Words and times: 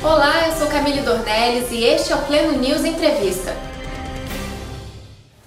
Olá, 0.00 0.46
eu 0.46 0.56
sou 0.56 0.68
Camille 0.68 1.00
Dornelles 1.00 1.72
e 1.72 1.82
este 1.82 2.12
é 2.12 2.14
o 2.14 2.22
Pleno 2.22 2.56
News 2.56 2.84
Entrevista. 2.84 3.52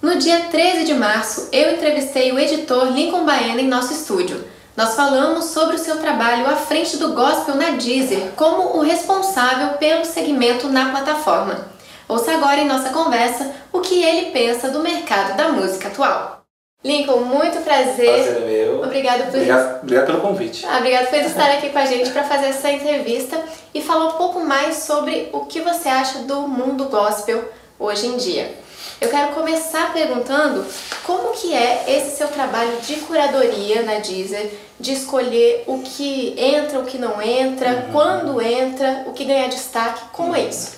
No 0.02 0.18
dia 0.18 0.40
13 0.50 0.84
de 0.84 0.92
março, 0.92 1.48
eu 1.50 1.72
entrevistei 1.72 2.30
o 2.32 2.38
editor 2.38 2.92
Lincoln 2.92 3.24
Baena 3.24 3.62
em 3.62 3.66
nosso 3.66 3.94
estúdio. 3.94 4.44
Nós 4.76 4.94
falamos 4.94 5.46
sobre 5.46 5.76
o 5.76 5.78
seu 5.78 5.96
trabalho 6.00 6.46
à 6.46 6.56
frente 6.56 6.98
do 6.98 7.14
gospel 7.14 7.54
na 7.54 7.70
Deezer 7.70 8.32
como 8.36 8.76
o 8.76 8.82
responsável 8.82 9.78
pelo 9.78 10.04
segmento 10.04 10.68
na 10.68 10.90
plataforma. 10.90 11.68
Ouça 12.06 12.32
agora 12.32 12.60
em 12.60 12.68
nossa 12.68 12.90
conversa 12.90 13.50
o 13.72 13.80
que 13.80 14.02
ele 14.02 14.32
pensa 14.32 14.68
do 14.68 14.80
mercado 14.80 15.34
da 15.34 15.48
música 15.48 15.88
atual. 15.88 16.41
Lincoln, 16.84 17.20
muito 17.20 17.60
prazer. 17.62 18.24
Prazer 18.24 18.42
é 18.42 18.46
meu. 18.46 18.82
Obrigado 18.82 19.30
por 19.30 19.36
Obrigado, 19.36 19.82
obrigado 19.82 20.06
pelo 20.06 20.20
convite. 20.20 20.66
Ah, 20.66 20.78
obrigado 20.78 21.10
por 21.10 21.18
estar 21.18 21.50
aqui 21.52 21.68
com 21.68 21.78
a 21.78 21.86
gente 21.86 22.10
para 22.10 22.24
fazer 22.24 22.46
essa 22.46 22.70
entrevista 22.72 23.40
e 23.72 23.80
falar 23.80 24.06
um 24.06 24.12
pouco 24.12 24.40
mais 24.40 24.78
sobre 24.78 25.28
o 25.32 25.46
que 25.46 25.60
você 25.60 25.88
acha 25.88 26.20
do 26.20 26.48
mundo 26.48 26.86
gospel 26.86 27.44
hoje 27.78 28.06
em 28.06 28.16
dia. 28.16 28.52
Eu 29.00 29.08
quero 29.08 29.32
começar 29.32 29.92
perguntando 29.92 30.64
como 31.04 31.32
que 31.32 31.54
é 31.54 31.84
esse 31.88 32.16
seu 32.16 32.28
trabalho 32.28 32.76
de 32.80 32.96
curadoria 32.96 33.82
na 33.82 33.98
Deezer, 33.98 34.50
de 34.78 34.92
escolher 34.92 35.64
o 35.66 35.80
que 35.80 36.34
entra, 36.36 36.80
o 36.80 36.84
que 36.84 36.98
não 36.98 37.22
entra, 37.22 37.68
uhum. 37.68 37.92
quando 37.92 38.40
entra, 38.40 39.04
o 39.06 39.12
que 39.12 39.24
ganha 39.24 39.48
destaque, 39.48 40.02
como 40.12 40.30
uhum. 40.30 40.36
é 40.36 40.42
isso? 40.42 40.72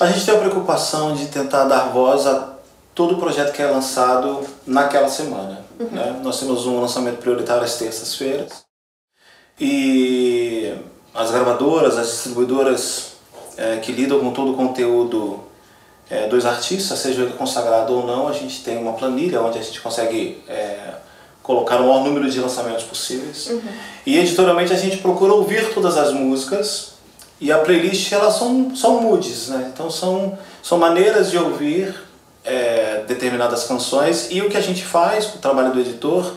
A 0.00 0.06
gente 0.06 0.26
tem 0.26 0.34
a 0.34 0.38
preocupação 0.38 1.14
de 1.14 1.26
tentar 1.26 1.64
dar 1.64 1.88
voz 1.88 2.26
a 2.26 2.55
todo 2.96 3.14
o 3.14 3.18
projeto 3.18 3.52
que 3.52 3.60
é 3.60 3.66
lançado 3.66 4.40
naquela 4.66 5.08
semana. 5.08 5.60
Uhum. 5.78 5.88
Né? 5.92 6.20
Nós 6.24 6.40
temos 6.40 6.66
um 6.66 6.80
lançamento 6.80 7.18
prioritário 7.18 7.62
às 7.62 7.76
terças-feiras 7.76 8.64
e 9.60 10.74
as 11.14 11.30
gravadoras, 11.30 11.98
as 11.98 12.08
distribuidoras 12.08 13.12
é, 13.58 13.76
que 13.76 13.92
lidam 13.92 14.18
com 14.18 14.32
todo 14.32 14.52
o 14.52 14.56
conteúdo 14.56 15.44
é, 16.08 16.26
dos 16.26 16.46
artistas, 16.46 16.98
seja 16.98 17.22
ele 17.22 17.34
consagrado 17.34 17.92
ou 17.92 18.06
não, 18.06 18.28
a 18.28 18.32
gente 18.32 18.64
tem 18.64 18.78
uma 18.78 18.94
planilha 18.94 19.42
onde 19.42 19.58
a 19.58 19.62
gente 19.62 19.78
consegue 19.82 20.42
é, 20.48 20.94
colocar 21.42 21.76
o 21.76 21.88
maior 21.88 22.02
número 22.02 22.30
de 22.30 22.40
lançamentos 22.40 22.84
possíveis. 22.84 23.48
Uhum. 23.48 23.60
E 24.06 24.16
editorialmente 24.16 24.72
a 24.72 24.76
gente 24.76 24.96
procura 24.98 25.34
ouvir 25.34 25.74
todas 25.74 25.98
as 25.98 26.14
músicas 26.14 26.92
e 27.38 27.52
a 27.52 27.58
playlist 27.58 28.10
elas 28.10 28.36
são, 28.36 28.74
são 28.74 29.02
moods, 29.02 29.48
né? 29.48 29.70
então 29.74 29.90
são, 29.90 30.38
são 30.62 30.78
maneiras 30.78 31.30
de 31.30 31.36
ouvir 31.36 32.05
é, 32.46 33.04
determinadas 33.06 33.64
canções 33.64 34.28
e 34.30 34.40
o 34.40 34.48
que 34.48 34.56
a 34.56 34.60
gente 34.60 34.84
faz, 34.84 35.26
o 35.34 35.38
trabalho 35.38 35.72
do 35.72 35.80
editor, 35.80 36.32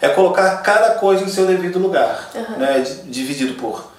é 0.00 0.08
colocar 0.08 0.56
cada 0.62 0.94
coisa 0.96 1.24
em 1.24 1.28
seu 1.28 1.46
devido 1.46 1.78
lugar, 1.78 2.30
uhum. 2.34 2.58
né, 2.58 2.84
dividido 3.04 3.54
por, 3.54 3.92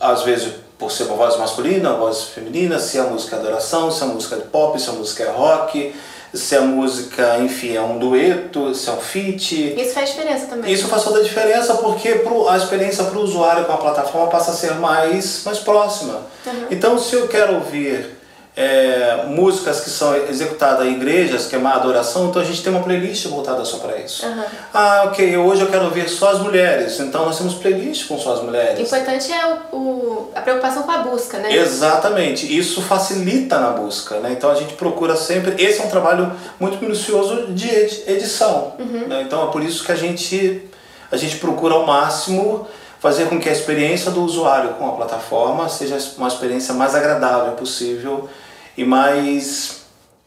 às 0.00 0.22
vezes, 0.22 0.54
por 0.78 0.90
ser 0.90 1.04
uma 1.04 1.16
voz 1.16 1.36
masculina, 1.36 1.90
uma 1.90 1.98
voz 1.98 2.24
feminina, 2.24 2.78
se 2.78 2.98
a 2.98 3.04
música 3.04 3.36
é 3.36 3.38
adoração, 3.38 3.90
se 3.90 4.02
a 4.02 4.06
música 4.06 4.36
é 4.36 4.40
pop, 4.40 4.80
se 4.80 4.88
a 4.88 4.92
música 4.94 5.24
é 5.24 5.30
rock, 5.30 5.94
se 6.32 6.56
a 6.56 6.62
música, 6.62 7.38
enfim, 7.38 7.76
é 7.76 7.80
um 7.80 7.98
dueto, 7.98 8.74
se 8.74 8.88
é 8.88 8.92
um 8.92 9.00
feat. 9.00 9.80
Isso 9.80 9.94
faz 9.94 10.10
diferença 10.10 10.46
também. 10.46 10.72
Isso 10.72 10.88
faz 10.88 11.04
toda 11.04 11.20
a 11.20 11.22
diferença 11.22 11.74
porque 11.74 12.10
pro, 12.16 12.48
a 12.48 12.56
experiência 12.56 13.04
para 13.04 13.18
o 13.18 13.22
usuário 13.22 13.64
com 13.66 13.72
a 13.72 13.76
plataforma 13.76 14.28
passa 14.28 14.50
a 14.50 14.54
ser 14.54 14.74
mais, 14.74 15.42
mais 15.44 15.58
próxima. 15.58 16.22
Uhum. 16.44 16.66
Então, 16.70 16.98
se 16.98 17.14
eu 17.14 17.28
quero 17.28 17.54
ouvir 17.54 18.10
é, 18.56 19.24
músicas 19.26 19.80
que 19.80 19.90
são 19.90 20.14
executadas 20.14 20.86
em 20.86 20.92
igrejas, 20.92 21.46
que 21.46 21.56
é 21.56 21.58
uma 21.58 21.74
adoração, 21.74 22.28
então 22.28 22.40
a 22.40 22.44
gente 22.44 22.62
tem 22.62 22.72
uma 22.72 22.82
playlist 22.84 23.26
voltada 23.26 23.64
só 23.64 23.78
para 23.78 23.98
isso. 23.98 24.24
Uhum. 24.24 24.44
Ah, 24.72 25.02
ok, 25.06 25.36
hoje 25.36 25.62
eu 25.62 25.68
quero 25.68 25.86
ouvir 25.86 26.08
só 26.08 26.30
as 26.30 26.38
mulheres, 26.38 27.00
então 27.00 27.24
nós 27.24 27.36
temos 27.36 27.54
playlist 27.54 28.06
com 28.06 28.16
só 28.16 28.34
as 28.34 28.42
mulheres. 28.42 28.78
O 28.78 28.82
importante 28.82 29.32
é 29.32 29.58
o, 29.72 29.76
o, 29.76 30.30
a 30.36 30.40
preocupação 30.40 30.84
com 30.84 30.90
a 30.92 30.98
busca, 30.98 31.38
né? 31.38 31.52
Exatamente, 31.52 32.56
isso 32.56 32.80
facilita 32.80 33.58
na 33.58 33.70
busca, 33.70 34.20
né? 34.20 34.30
Então 34.30 34.48
a 34.48 34.54
gente 34.54 34.74
procura 34.74 35.16
sempre, 35.16 35.60
esse 35.60 35.80
é 35.80 35.84
um 35.84 35.90
trabalho 35.90 36.32
muito 36.60 36.78
minucioso 36.80 37.48
de 37.48 37.68
edição, 38.06 38.74
uhum. 38.78 39.08
né? 39.08 39.22
então 39.26 39.48
é 39.48 39.50
por 39.50 39.64
isso 39.64 39.84
que 39.84 39.90
a 39.90 39.96
gente, 39.96 40.70
a 41.10 41.16
gente 41.16 41.38
procura 41.38 41.74
ao 41.74 41.84
máximo 41.84 42.68
fazer 43.00 43.26
com 43.26 43.38
que 43.38 43.48
a 43.48 43.52
experiência 43.52 44.12
do 44.12 44.22
usuário 44.22 44.70
com 44.74 44.88
a 44.88 44.92
plataforma 44.92 45.68
seja 45.68 45.98
uma 46.16 46.28
experiência 46.28 46.72
mais 46.72 46.94
agradável 46.94 47.52
possível 47.52 48.30
e 48.76 48.84
mais, 48.84 49.84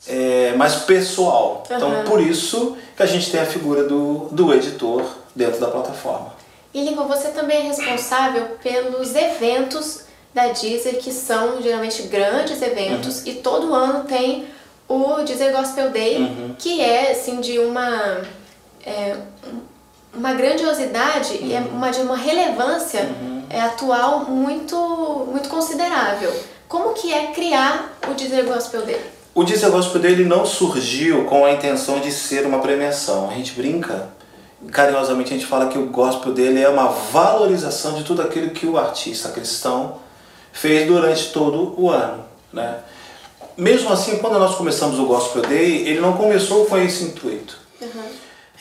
é, 0.08 0.54
mais 0.56 0.76
pessoal. 0.76 1.64
Uhum. 1.70 1.76
Então, 1.76 2.04
por 2.06 2.22
isso 2.22 2.78
que 2.96 3.04
a 3.04 3.06
gente 3.06 3.32
tem 3.32 3.40
a 3.40 3.46
figura 3.46 3.84
do, 3.84 4.30
do 4.32 4.54
editor 4.54 5.04
dentro 5.36 5.60
da 5.60 5.68
plataforma. 5.68 6.34
E 6.74 6.84
Lincoln, 6.84 7.08
você 7.08 7.30
também 7.30 7.58
é 7.58 7.62
responsável 7.62 8.58
pelos 8.62 9.16
eventos 9.16 10.02
da 10.34 10.48
Deezer, 10.50 10.98
que 11.00 11.12
são 11.12 11.62
geralmente 11.62 12.04
grandes 12.04 12.62
eventos, 12.62 13.22
uhum. 13.22 13.28
e 13.28 13.34
todo 13.36 13.74
ano 13.74 14.04
tem 14.04 14.48
o 14.88 15.24
Deezer 15.24 15.52
Gospel 15.52 15.90
Day, 15.90 16.18
uhum. 16.18 16.56
que 16.58 16.82
é 16.82 17.12
assim 17.12 17.42
de 17.42 17.58
uma 17.60 18.22
é, 18.86 19.16
uma 20.14 20.34
grandiosidade 20.34 21.34
uhum. 21.34 21.48
e 21.48 21.54
é 21.54 21.60
uma 21.60 21.90
de 21.90 22.02
uma 22.02 22.16
relevância 22.16 23.02
uhum. 23.02 23.44
é, 23.50 23.62
atual 23.62 24.26
muito 24.26 24.76
muito 25.32 25.50
considerável. 25.50 26.32
Como 26.68 26.94
que 26.94 27.14
é 27.14 27.28
criar 27.28 27.98
o 28.10 28.14
Deezer 28.14 28.46
Gospel 28.46 28.82
Day? 28.82 29.00
O 29.34 29.44
Deezer 29.44 29.70
Gospel 29.70 30.02
Day 30.02 30.12
ele 30.12 30.26
não 30.26 30.46
surgiu 30.46 31.26
com 31.26 31.46
a 31.46 31.52
intenção 31.52 32.00
de 32.00 32.12
ser 32.12 32.46
uma 32.46 32.60
premiação. 32.60 33.30
A 33.30 33.34
gente 33.34 33.54
brinca, 33.54 34.10
carinhosamente 34.72 35.34
a 35.34 35.38
gente 35.38 35.46
fala 35.46 35.68
que 35.68 35.78
o 35.78 35.88
Gospel 35.88 36.34
dele 36.34 36.62
é 36.62 36.68
uma 36.68 36.88
valorização 36.88 37.94
de 37.94 38.04
tudo 38.04 38.22
aquilo 38.22 38.50
que 38.50 38.66
o 38.66 38.78
artista 38.78 39.30
cristão 39.30 40.00
fez 40.52 40.88
durante 40.88 41.32
todo 41.32 41.76
o 41.80 41.90
ano, 41.90 42.26
né? 42.52 42.80
Mesmo 43.56 43.92
assim, 43.92 44.18
quando 44.18 44.38
nós 44.38 44.56
começamos 44.56 45.00
o 45.00 45.06
Gospel 45.06 45.42
Day, 45.44 45.88
ele 45.88 46.00
não 46.00 46.14
começou 46.14 46.66
com 46.66 46.78
esse 46.78 47.06
intuito. 47.06 47.58
Uhum. 47.82 48.04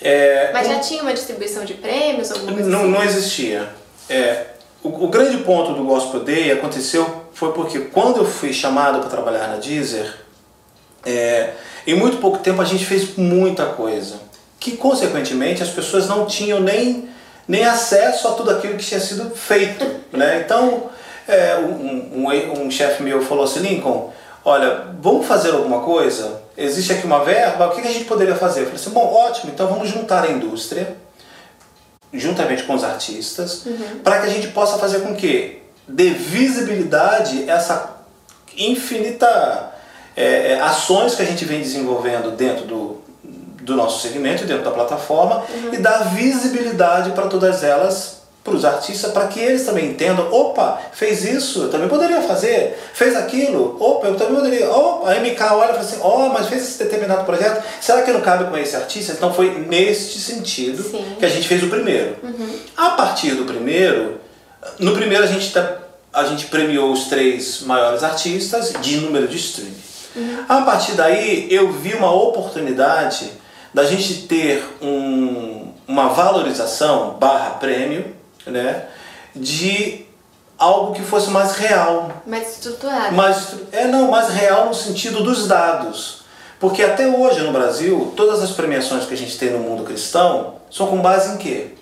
É, 0.01 0.51
Mas 0.53 0.69
já 0.69 0.79
tinha 0.79 1.03
uma 1.03 1.13
distribuição 1.13 1.65
de 1.65 1.75
prêmios? 1.75 2.31
Não, 2.31 2.81
assim? 2.81 2.91
não 2.91 3.03
existia. 3.03 3.69
É, 4.09 4.47
o, 4.83 5.05
o, 5.05 5.09
grande 5.09 5.39
ponto 5.39 5.73
do 5.73 5.85
Gospel 5.85 6.21
Day 6.21 6.53
aconteceu 6.53 7.16
foi 7.37 7.53
porque 7.53 7.81
quando 7.81 8.17
eu 8.17 8.25
fui 8.25 8.51
chamado 8.51 9.01
para 9.01 9.11
trabalhar 9.11 9.49
na 9.49 9.57
Deezer, 9.57 10.11
é, 11.05 11.53
em 11.87 11.95
muito 11.95 12.17
pouco 12.17 12.39
tempo 12.39 12.63
a 12.63 12.65
gente 12.65 12.87
fez 12.87 13.15
muita 13.15 13.67
coisa, 13.67 14.19
que 14.59 14.75
consequentemente 14.75 15.63
as 15.63 15.69
pessoas 15.69 16.09
não 16.09 16.25
tinham 16.25 16.61
nem, 16.61 17.11
nem 17.47 17.63
acesso 17.63 18.27
a 18.27 18.33
tudo 18.33 18.53
aquilo 18.53 18.79
que 18.79 18.85
tinha 18.87 18.99
sido 18.99 19.29
feito. 19.37 19.85
né? 20.17 20.43
Então, 20.43 20.89
é, 21.29 21.59
um, 21.59 22.25
um, 22.25 22.63
um 22.63 22.71
chefe 22.71 23.03
meu 23.03 23.21
falou 23.21 23.45
assim, 23.45 23.61
Lincoln, 23.61 24.15
olha, 24.43 24.87
vamos 24.99 25.27
fazer 25.27 25.51
alguma 25.51 25.83
coisa? 25.83 26.41
Existe 26.57 26.95
aqui 26.95 27.05
uma 27.05 27.23
verba, 27.23 27.67
o 27.67 27.71
que 27.73 27.87
a 27.87 27.93
gente 27.93 28.07
poderia 28.07 28.35
fazer? 28.35 28.61
Eu 28.61 28.65
falei 28.65 28.81
assim, 28.81 28.91
bom, 28.93 29.13
ótimo, 29.13 29.53
então 29.53 29.67
vamos 29.67 29.91
juntar 29.91 30.25
a 30.25 30.31
indústria, 30.31 30.97
juntamente 32.15 32.63
com 32.63 32.75
os 32.75 32.83
artistas, 32.83 33.67
uhum. 33.67 33.99
para 34.03 34.21
que 34.21 34.27
a 34.27 34.31
gente 34.31 34.49
possa 34.49 34.79
fazer 34.79 35.01
com 35.01 35.15
que 35.15 35.66
dê 35.89 36.11
visibilidade 36.11 37.49
essa 37.49 37.97
infinita 38.57 39.73
é, 40.17 40.53
é, 40.53 40.61
ações 40.61 41.15
que 41.15 41.23
a 41.23 41.27
gente 41.27 41.45
vem 41.45 41.61
desenvolvendo 41.61 42.35
dentro 42.35 42.65
do, 42.65 43.01
do 43.23 43.77
nosso 43.77 44.01
segmento, 44.01 44.45
dentro 44.47 44.65
da 44.65 44.71
plataforma, 44.71 45.45
uhum. 45.49 45.75
e 45.75 45.77
dar 45.77 46.15
visibilidade 46.15 47.11
para 47.11 47.27
todas 47.27 47.63
elas, 47.63 48.17
para 48.43 48.55
os 48.55 48.65
artistas, 48.65 49.11
para 49.11 49.27
que 49.27 49.41
eles 49.41 49.67
também 49.67 49.91
entendam, 49.91 50.33
opa, 50.33 50.81
fez 50.93 51.25
isso, 51.25 51.65
eu 51.65 51.71
também 51.71 51.89
poderia 51.89 52.23
fazer, 52.23 52.79
fez 52.95 53.15
aquilo, 53.17 53.77
opa, 53.79 54.07
eu 54.07 54.15
também 54.15 54.37
poderia, 54.37 54.71
opa, 54.71 55.11
a 55.11 55.21
MK 55.21 55.43
olha 55.53 55.65
e 55.65 55.75
fala 55.75 55.81
assim, 55.81 55.99
ó, 56.01 56.27
oh, 56.27 56.29
mas 56.31 56.47
fez 56.47 56.63
esse 56.63 56.79
determinado 56.79 57.25
projeto, 57.25 57.63
será 57.81 58.03
que 58.03 58.13
não 58.13 58.21
cabe 58.21 58.45
com 58.45 58.57
esse 58.57 58.75
artista? 58.75 59.13
Então 59.13 59.35
foi 59.35 59.51
neste 59.51 60.19
sentido 60.21 60.83
Sim. 60.83 61.17
que 61.19 61.27
a 61.27 61.29
gente 61.29 61.47
fez 61.47 61.63
o 61.63 61.69
primeiro. 61.69 62.17
Uhum. 62.23 62.59
A 62.77 62.91
partir 62.91 63.35
do 63.35 63.45
primeiro, 63.45 64.21
no 64.79 64.93
primeiro 64.93 65.25
a 65.25 65.27
gente, 65.27 65.53
tá, 65.53 65.79
a 66.13 66.25
gente 66.25 66.47
premiou 66.47 66.93
os 66.93 67.05
três 67.05 67.63
maiores 67.63 68.03
artistas 68.03 68.73
de 68.81 68.99
número 68.99 69.29
de 69.29 69.37
streaming. 69.37 69.77
Uhum. 70.17 70.45
A 70.49 70.63
partir 70.63 70.93
daí 70.93 71.47
eu 71.51 71.73
vi 71.73 71.95
uma 71.95 72.11
oportunidade 72.11 73.31
da 73.73 73.85
gente 73.85 74.27
ter 74.27 74.65
um, 74.81 75.73
uma 75.87 76.09
valorização 76.09 77.19
barra 77.21 77.51
prêmio 77.51 78.17
né, 78.47 78.87
de 79.35 80.07
algo 80.59 80.95
que 80.95 81.03
fosse 81.03 81.31
mais 81.31 81.53
real. 81.57 82.23
Mais 82.27 82.53
estruturado. 82.53 83.15
Mais, 83.15 83.55
é, 83.73 83.87
não, 83.87 84.11
mais 84.11 84.31
real 84.31 84.67
no 84.67 84.75
sentido 84.75 85.23
dos 85.23 85.47
dados. 85.47 86.25
Porque 86.59 86.83
até 86.83 87.07
hoje 87.07 87.41
no 87.43 87.53
Brasil, 87.53 88.15
todas 88.17 88.43
as 88.43 88.53
premiações 88.53 89.05
que 89.05 89.13
a 89.13 89.17
gente 89.17 89.37
tem 89.37 89.51
no 89.51 89.59
mundo 89.59 89.85
cristão 89.85 90.55
são 90.71 90.87
com 90.87 91.03
base 91.03 91.35
em 91.35 91.37
quê? 91.37 91.75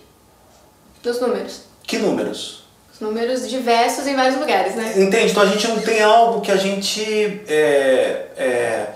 Nos 1.05 1.21
números. 1.21 1.61
Que 1.85 1.99
números? 1.99 2.64
Os 2.95 3.01
números 3.01 3.49
diversos 3.49 4.07
em 4.07 4.15
vários 4.15 4.39
lugares, 4.39 4.75
né? 4.75 4.95
Entende? 4.97 5.33
Então 5.33 5.43
a 5.43 5.47
gente 5.47 5.69
não 5.69 5.81
tem 5.81 6.01
algo 6.03 6.41
que 6.41 6.51
a 6.51 6.57
gente. 6.57 7.43
É, 7.49 8.27
é, 8.37 8.87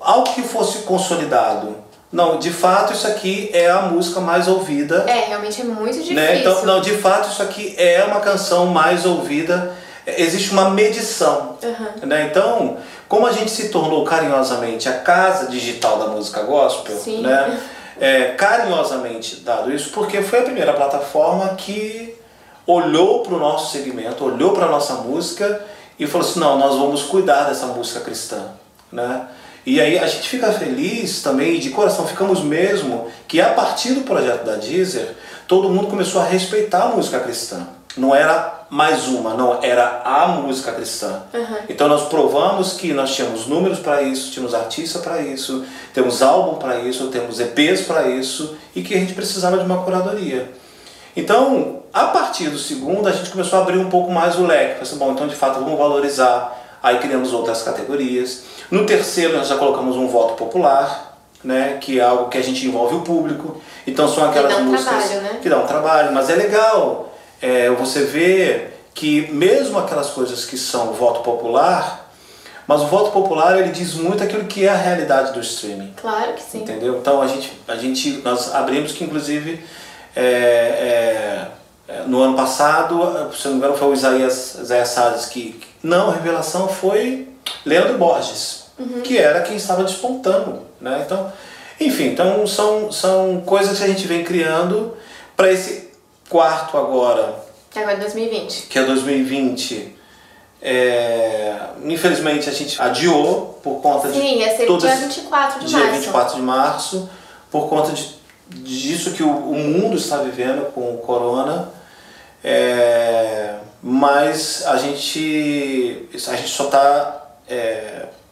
algo 0.00 0.34
que 0.34 0.42
fosse 0.42 0.78
consolidado. 0.78 1.76
Não, 2.12 2.38
de 2.38 2.50
fato 2.50 2.92
isso 2.92 3.06
aqui 3.06 3.50
é 3.52 3.70
a 3.70 3.82
música 3.82 4.20
mais 4.20 4.46
ouvida. 4.46 5.04
É, 5.08 5.26
realmente 5.28 5.60
é 5.60 5.64
muito 5.64 5.94
difícil. 5.94 6.14
Né? 6.14 6.40
Então, 6.40 6.64
não, 6.64 6.80
de 6.80 6.92
fato 6.98 7.28
isso 7.28 7.42
aqui 7.42 7.74
é 7.76 8.04
uma 8.04 8.20
canção 8.20 8.66
mais 8.66 9.04
ouvida 9.04 9.74
existe 10.06 10.50
uma 10.50 10.70
medição. 10.70 11.56
Uhum. 11.62 12.06
Né? 12.06 12.28
Então, 12.30 12.76
como 13.08 13.26
a 13.26 13.32
gente 13.32 13.50
se 13.50 13.68
tornou 13.68 14.04
carinhosamente 14.04 14.88
a 14.88 14.98
casa 14.98 15.46
digital 15.46 15.98
da 15.98 16.06
música 16.08 16.42
gospel, 16.42 16.96
Sim. 16.96 17.22
né? 17.22 17.60
É, 18.00 18.24
carinhosamente 18.32 19.36
dado 19.36 19.72
isso, 19.72 19.90
porque 19.90 20.20
foi 20.20 20.40
a 20.40 20.42
primeira 20.42 20.72
plataforma 20.72 21.54
que 21.54 22.16
olhou 22.66 23.22
para 23.22 23.34
o 23.34 23.38
nosso 23.38 23.72
segmento, 23.72 24.24
olhou 24.24 24.52
para 24.52 24.66
a 24.66 24.70
nossa 24.70 24.94
música 24.94 25.64
e 25.98 26.06
falou 26.06 26.26
assim, 26.26 26.40
não, 26.40 26.58
nós 26.58 26.76
vamos 26.76 27.02
cuidar 27.02 27.44
dessa 27.44 27.66
música 27.66 28.00
cristã. 28.00 28.48
Né? 28.90 29.26
E 29.66 29.80
aí 29.80 29.98
a 29.98 30.06
gente 30.06 30.28
fica 30.28 30.52
feliz 30.52 31.22
também, 31.22 31.58
de 31.58 31.70
coração, 31.70 32.06
ficamos 32.06 32.40
mesmo, 32.40 33.08
que 33.26 33.40
a 33.40 33.50
partir 33.50 33.92
do 33.92 34.02
projeto 34.02 34.44
da 34.44 34.56
Deezer, 34.56 35.14
todo 35.48 35.70
mundo 35.70 35.88
começou 35.88 36.20
a 36.20 36.24
respeitar 36.24 36.84
a 36.84 36.88
música 36.88 37.20
cristã. 37.20 37.66
Não 37.96 38.14
era 38.14 38.66
mais 38.68 39.06
uma, 39.06 39.34
não, 39.34 39.62
era 39.62 40.02
a 40.04 40.26
música 40.28 40.72
cristã. 40.72 41.22
Uhum. 41.32 41.56
Então 41.68 41.88
nós 41.88 42.08
provamos 42.08 42.72
que 42.72 42.92
nós 42.92 43.14
tínhamos 43.14 43.46
números 43.46 43.78
para 43.78 44.02
isso, 44.02 44.32
tínhamos 44.32 44.52
artista 44.52 44.98
para 44.98 45.22
isso, 45.22 45.64
temos 45.92 46.20
álbum 46.20 46.56
para 46.56 46.80
isso, 46.80 47.06
temos 47.06 47.38
EPs 47.38 47.82
para 47.82 48.08
isso 48.08 48.56
e 48.74 48.82
que 48.82 48.94
a 48.94 48.98
gente 48.98 49.14
precisava 49.14 49.58
de 49.58 49.64
uma 49.64 49.82
curadoria. 49.82 50.52
Então, 51.16 51.82
a 51.92 52.06
partir 52.06 52.48
do 52.48 52.58
segundo, 52.58 53.08
a 53.08 53.12
gente 53.12 53.30
começou 53.30 53.58
a 53.58 53.62
abrir 53.62 53.78
um 53.78 53.88
pouco 53.88 54.10
mais 54.10 54.36
o 54.36 54.46
leque. 54.46 54.80
Pensei, 54.80 54.98
bom, 54.98 55.12
então 55.12 55.28
de 55.28 55.36
fato 55.36 55.60
vamos 55.60 55.78
valorizar. 55.78 56.60
Aí 56.82 56.98
criamos 56.98 57.32
outras 57.32 57.62
categorias. 57.62 58.44
No 58.70 58.84
terceiro, 58.84 59.36
nós 59.36 59.48
já 59.48 59.56
colocamos 59.56 59.96
um 59.96 60.08
voto 60.08 60.34
popular, 60.34 61.18
né, 61.42 61.78
que 61.80 62.00
é 62.00 62.02
algo 62.02 62.28
que 62.28 62.36
a 62.36 62.42
gente 62.42 62.66
envolve 62.66 62.96
o 62.96 63.00
público. 63.02 63.60
Então 63.86 64.08
são 64.08 64.28
aquelas 64.28 64.52
dá 64.52 64.58
um 64.60 64.64
músicas 64.64 65.08
trabalho, 65.08 65.20
né? 65.22 65.38
que 65.40 65.48
dá 65.48 65.58
um 65.58 65.66
trabalho, 65.66 66.12
mas 66.12 66.28
é 66.30 66.34
legal 66.34 67.12
é, 67.40 67.70
você 67.70 68.04
ver 68.04 68.88
que 68.92 69.30
mesmo 69.32 69.78
aquelas 69.78 70.10
coisas 70.10 70.44
que 70.44 70.56
são 70.56 70.92
voto 70.92 71.20
popular, 71.20 72.10
mas 72.66 72.80
o 72.80 72.86
voto 72.86 73.10
popular 73.10 73.58
ele 73.58 73.70
diz 73.70 73.94
muito 73.94 74.22
aquilo 74.22 74.44
que 74.44 74.64
é 74.64 74.70
a 74.70 74.76
realidade 74.76 75.32
do 75.32 75.40
streaming. 75.40 75.92
Claro 76.00 76.32
que 76.32 76.42
sim. 76.42 76.62
Entendeu? 76.62 76.98
Então 76.98 77.20
a 77.20 77.26
gente, 77.26 77.52
a 77.68 77.76
gente 77.76 78.22
nós 78.24 78.54
abrimos 78.54 78.92
que 78.92 79.04
inclusive 79.04 79.62
é, 80.16 80.22
é, 80.22 81.48
é, 81.88 82.02
no 82.06 82.20
ano 82.22 82.36
passado, 82.36 83.30
se 83.36 83.44
não 83.46 83.52
me 83.54 83.58
engano, 83.58 83.76
foi 83.76 83.88
o 83.88 83.92
Isaías, 83.94 84.54
Isaías 84.56 84.88
Salles 84.88 85.26
que 85.26 85.60
não, 85.82 86.10
a 86.10 86.14
revelação 86.14 86.68
foi 86.68 87.28
Leandro 87.64 87.98
Borges, 87.98 88.64
que 89.04 89.18
era 89.18 89.42
quem 89.42 89.56
estava 89.56 89.84
despontando, 89.84 90.62
né? 90.80 91.02
Então, 91.04 91.32
enfim, 91.80 92.06
então 92.06 92.46
são, 92.46 92.90
são 92.92 93.42
coisas 93.44 93.78
que 93.78 93.84
a 93.84 93.88
gente 93.88 94.06
vem 94.06 94.22
criando 94.24 94.96
para 95.36 95.50
esse 95.52 95.90
quarto 96.28 96.76
agora, 96.78 97.42
Agora 97.74 97.96
2020. 97.96 98.66
que 98.68 98.78
é 98.78 98.84
2020. 98.84 99.94
É, 100.66 101.56
infelizmente 101.84 102.48
a 102.48 102.52
gente 102.52 102.80
adiou 102.80 103.58
por 103.62 103.82
conta 103.82 104.08
de 104.08 104.18
Sim, 104.18 104.38
ia 104.38 104.56
ser 104.56 104.64
todas- 104.66 104.82
dia 104.90 104.96
24 105.08 105.60
de 105.60 105.66
dia 105.66 105.78
março. 105.78 105.92
24 106.00 106.36
de 106.36 106.42
março, 106.42 107.10
por 107.50 107.68
conta 107.68 107.92
de, 107.92 108.14
disso 108.48 109.12
que 109.12 109.22
o, 109.22 109.30
o 109.30 109.54
mundo 109.54 109.96
está 109.96 110.18
vivendo 110.18 110.72
com 110.72 110.94
o 110.94 110.98
corona. 110.98 111.70
É, 112.42 113.56
mas 113.82 114.66
a 114.66 114.76
gente, 114.76 116.08
a 116.12 116.36
gente 116.36 116.48
só 116.48 116.64
está 116.64 117.22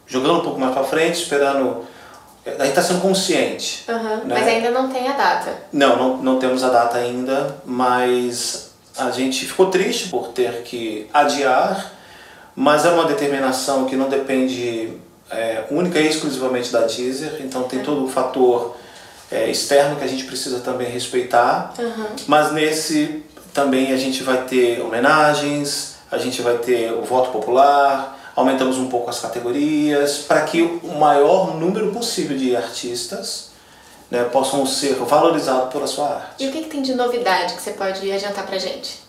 jogando 0.07 0.39
um 0.39 0.41
pouco 0.41 0.59
mais 0.59 0.73
para 0.73 0.83
frente, 0.83 1.21
esperando. 1.21 1.85
A 2.45 2.49
gente 2.49 2.69
está 2.69 2.81
sendo 2.81 3.01
consciente. 3.01 3.85
Uhum, 3.87 4.25
né? 4.25 4.35
Mas 4.39 4.47
ainda 4.47 4.71
não 4.71 4.89
tem 4.89 5.07
a 5.07 5.13
data. 5.13 5.55
Não, 5.71 5.95
não, 5.95 6.17
não 6.17 6.39
temos 6.39 6.63
a 6.63 6.69
data 6.69 6.97
ainda, 6.97 7.55
mas 7.65 8.73
a 8.97 9.09
gente 9.11 9.45
ficou 9.45 9.67
triste 9.67 10.09
por 10.09 10.29
ter 10.29 10.61
que 10.63 11.09
adiar, 11.13 11.93
mas 12.55 12.85
é 12.85 12.89
uma 12.89 13.05
determinação 13.05 13.85
que 13.85 13.95
não 13.95 14.09
depende 14.09 14.97
é, 15.31 15.63
única 15.71 15.99
e 15.99 16.07
exclusivamente 16.07 16.71
da 16.71 16.81
Deezer, 16.81 17.37
então 17.39 17.63
tem 17.63 17.79
todo 17.79 18.03
um 18.03 18.09
fator 18.09 18.75
é, 19.33 19.49
externo 19.49 19.95
que 19.97 20.03
a 20.03 20.07
gente 20.07 20.23
precisa 20.25 20.59
também 20.59 20.87
respeitar, 20.89 21.73
Uhum. 21.79 22.05
mas 22.27 22.51
nesse 22.51 23.23
também 23.53 23.91
a 23.91 23.97
gente 23.97 24.23
vai 24.23 24.43
ter 24.45 24.81
homenagens, 24.81 25.95
a 26.11 26.17
gente 26.17 26.41
vai 26.41 26.57
ter 26.57 26.91
o 26.93 27.03
voto 27.03 27.31
popular, 27.31 28.31
aumentamos 28.35 28.77
um 28.77 28.87
pouco 28.89 29.09
as 29.09 29.19
categorias 29.19 30.17
para 30.19 30.41
que 30.41 30.61
o 30.61 30.99
maior 30.99 31.55
número 31.55 31.91
possível 31.91 32.37
de 32.37 32.55
artistas 32.55 33.51
né, 34.09 34.23
possam 34.25 34.65
ser 34.65 34.93
valorizados 34.95 35.71
pela 35.73 35.87
sua 35.87 36.07
arte. 36.15 36.43
E 36.43 36.47
o 36.47 36.51
que, 36.51 36.63
que 36.63 36.69
tem 36.69 36.81
de 36.81 36.93
novidade 36.95 37.53
que 37.55 37.61
você 37.61 37.71
pode 37.71 38.11
adiantar 38.11 38.45
pra 38.45 38.57
gente? 38.57 39.01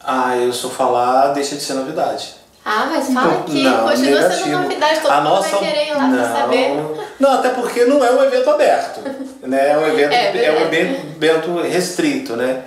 Ah, 0.00 0.36
eu 0.36 0.52
só 0.52 0.68
falar 0.68 1.32
deixa 1.32 1.56
de 1.56 1.62
ser 1.62 1.74
novidade. 1.74 2.34
Ah, 2.70 2.86
mas 2.90 3.06
fala 3.14 3.38
aqui, 3.40 3.62
Não, 3.62 3.88
continua 3.88 3.96
sendo 3.96 4.28
negativo. 4.28 4.58
novidade, 4.58 5.00
todo 5.00 5.10
A 5.10 5.16
mundo 5.22 5.28
nossa 5.30 5.48
vai 5.56 5.60
querer 5.60 5.86
ir 5.88 5.94
lá 5.94 6.02
não, 6.06 6.18
pra 6.18 6.32
saber. 6.40 6.70
Não, 7.18 7.32
até 7.32 7.48
porque 7.48 7.84
não 7.86 8.04
é 8.04 8.10
um 8.12 8.22
evento 8.24 8.50
aberto, 8.50 9.00
né? 9.42 9.70
É 9.70 9.78
um 9.78 9.86
evento, 9.86 10.12
É 10.12 10.44
é, 10.44 10.52
um 10.52 10.60
evento 10.66 11.62
restrito, 11.62 12.36
né? 12.36 12.64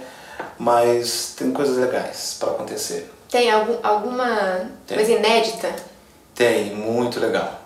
Mas 0.57 1.35
tem 1.37 1.51
coisas 1.51 1.77
legais 1.77 2.35
para 2.39 2.49
acontecer. 2.49 3.11
Tem 3.29 3.51
algum, 3.51 3.77
alguma 3.83 4.61
Tem. 4.87 4.97
coisa 4.97 5.11
inédita? 5.11 5.69
Tem, 6.33 6.73
muito 6.75 7.19
legal. 7.19 7.61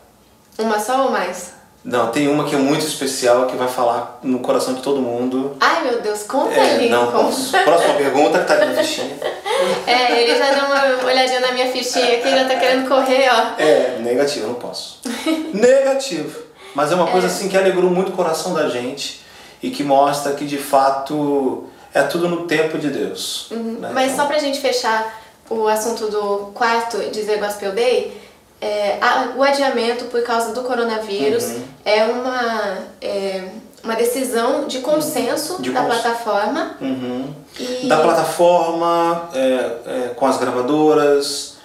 Uma 0.58 0.78
só 0.78 1.04
ou 1.06 1.12
mais? 1.12 1.54
Não, 1.86 2.08
tem 2.12 2.28
uma 2.28 2.46
que 2.46 2.56
é 2.56 2.58
muito 2.58 2.84
especial 2.84 3.46
que 3.46 3.56
vai 3.56 3.68
falar 3.68 4.20
no 4.24 4.40
coração 4.40 4.74
de 4.74 4.82
todo 4.82 5.00
mundo. 5.00 5.56
Ai 5.60 5.84
meu 5.84 6.02
Deus, 6.02 6.24
conta 6.24 6.52
É, 6.56 6.78
Lincoln. 6.78 6.96
não 7.06 7.12
posso. 7.12 7.52
Próxima 7.64 7.94
pergunta 7.94 8.40
que 8.40 8.46
tá 8.48 8.56
aqui 8.56 8.66
na 8.66 8.74
fichinha. 8.84 9.16
É, 9.88 10.22
ele 10.22 10.38
já 10.38 10.52
deu 10.52 10.66
uma 10.66 11.06
olhadinha 11.06 11.40
na 11.40 11.52
minha 11.54 11.72
fichinha 11.72 12.18
aqui, 12.18 12.30
já 12.30 12.44
tá 12.46 12.56
querendo 12.56 12.90
correr, 12.90 13.30
ó. 13.32 13.62
É, 13.62 13.98
negativo, 14.00 14.48
não 14.48 14.56
posso. 14.56 15.00
negativo. 15.54 16.40
Mas 16.74 16.92
é 16.92 16.96
uma 16.96 17.08
coisa 17.08 17.28
assim 17.28 17.48
que 17.48 17.58
alegrou 17.58 17.90
muito 17.90 18.10
o 18.10 18.16
coração 18.16 18.54
da 18.54 18.68
gente 18.68 19.22
e 19.64 19.70
que 19.70 19.82
mostra 19.84 20.34
que 20.34 20.46
de 20.46 20.58
fato 20.58 21.64
é 21.94 22.02
tudo 22.04 22.28
no 22.28 22.44
tempo 22.48 22.78
de 22.78 22.90
Deus. 22.90 23.48
né? 23.52 23.58
Uhum. 23.58 23.78
Mas 23.94 24.12
Então, 24.12 24.18
só 24.18 24.26
pra 24.26 24.40
gente 24.40 24.60
fechar 24.60 25.22
o 25.50 25.68
assunto 25.68 26.08
do 26.10 26.52
quarto 26.54 26.98
Dizer 27.12 27.40
Gospel 27.40 27.72
Day, 27.72 28.12
é, 28.66 28.98
a- 29.02 29.34
o 29.38 29.44
adiamento 29.44 30.06
por 30.06 30.22
causa 30.24 30.54
do 30.54 30.62
coronavírus 30.64 31.44
Uhum. 31.44 31.64
é, 31.86 32.04
uma, 32.06 32.78
é 33.02 33.44
uma 33.84 33.96
decisão 33.96 34.66
de 34.68 34.80
consenso 34.80 35.62
De 35.62 35.72
da 35.72 35.82
cons- 35.82 35.94
plataforma. 36.02 36.72
Uhum. 36.82 37.28
E... 37.60 37.88
Da 37.88 37.98
plataforma, 37.98 39.30
é, 39.34 39.40
é, 39.40 40.12
com 40.16 40.26
as 40.26 40.38
gravadoras, 40.38 41.58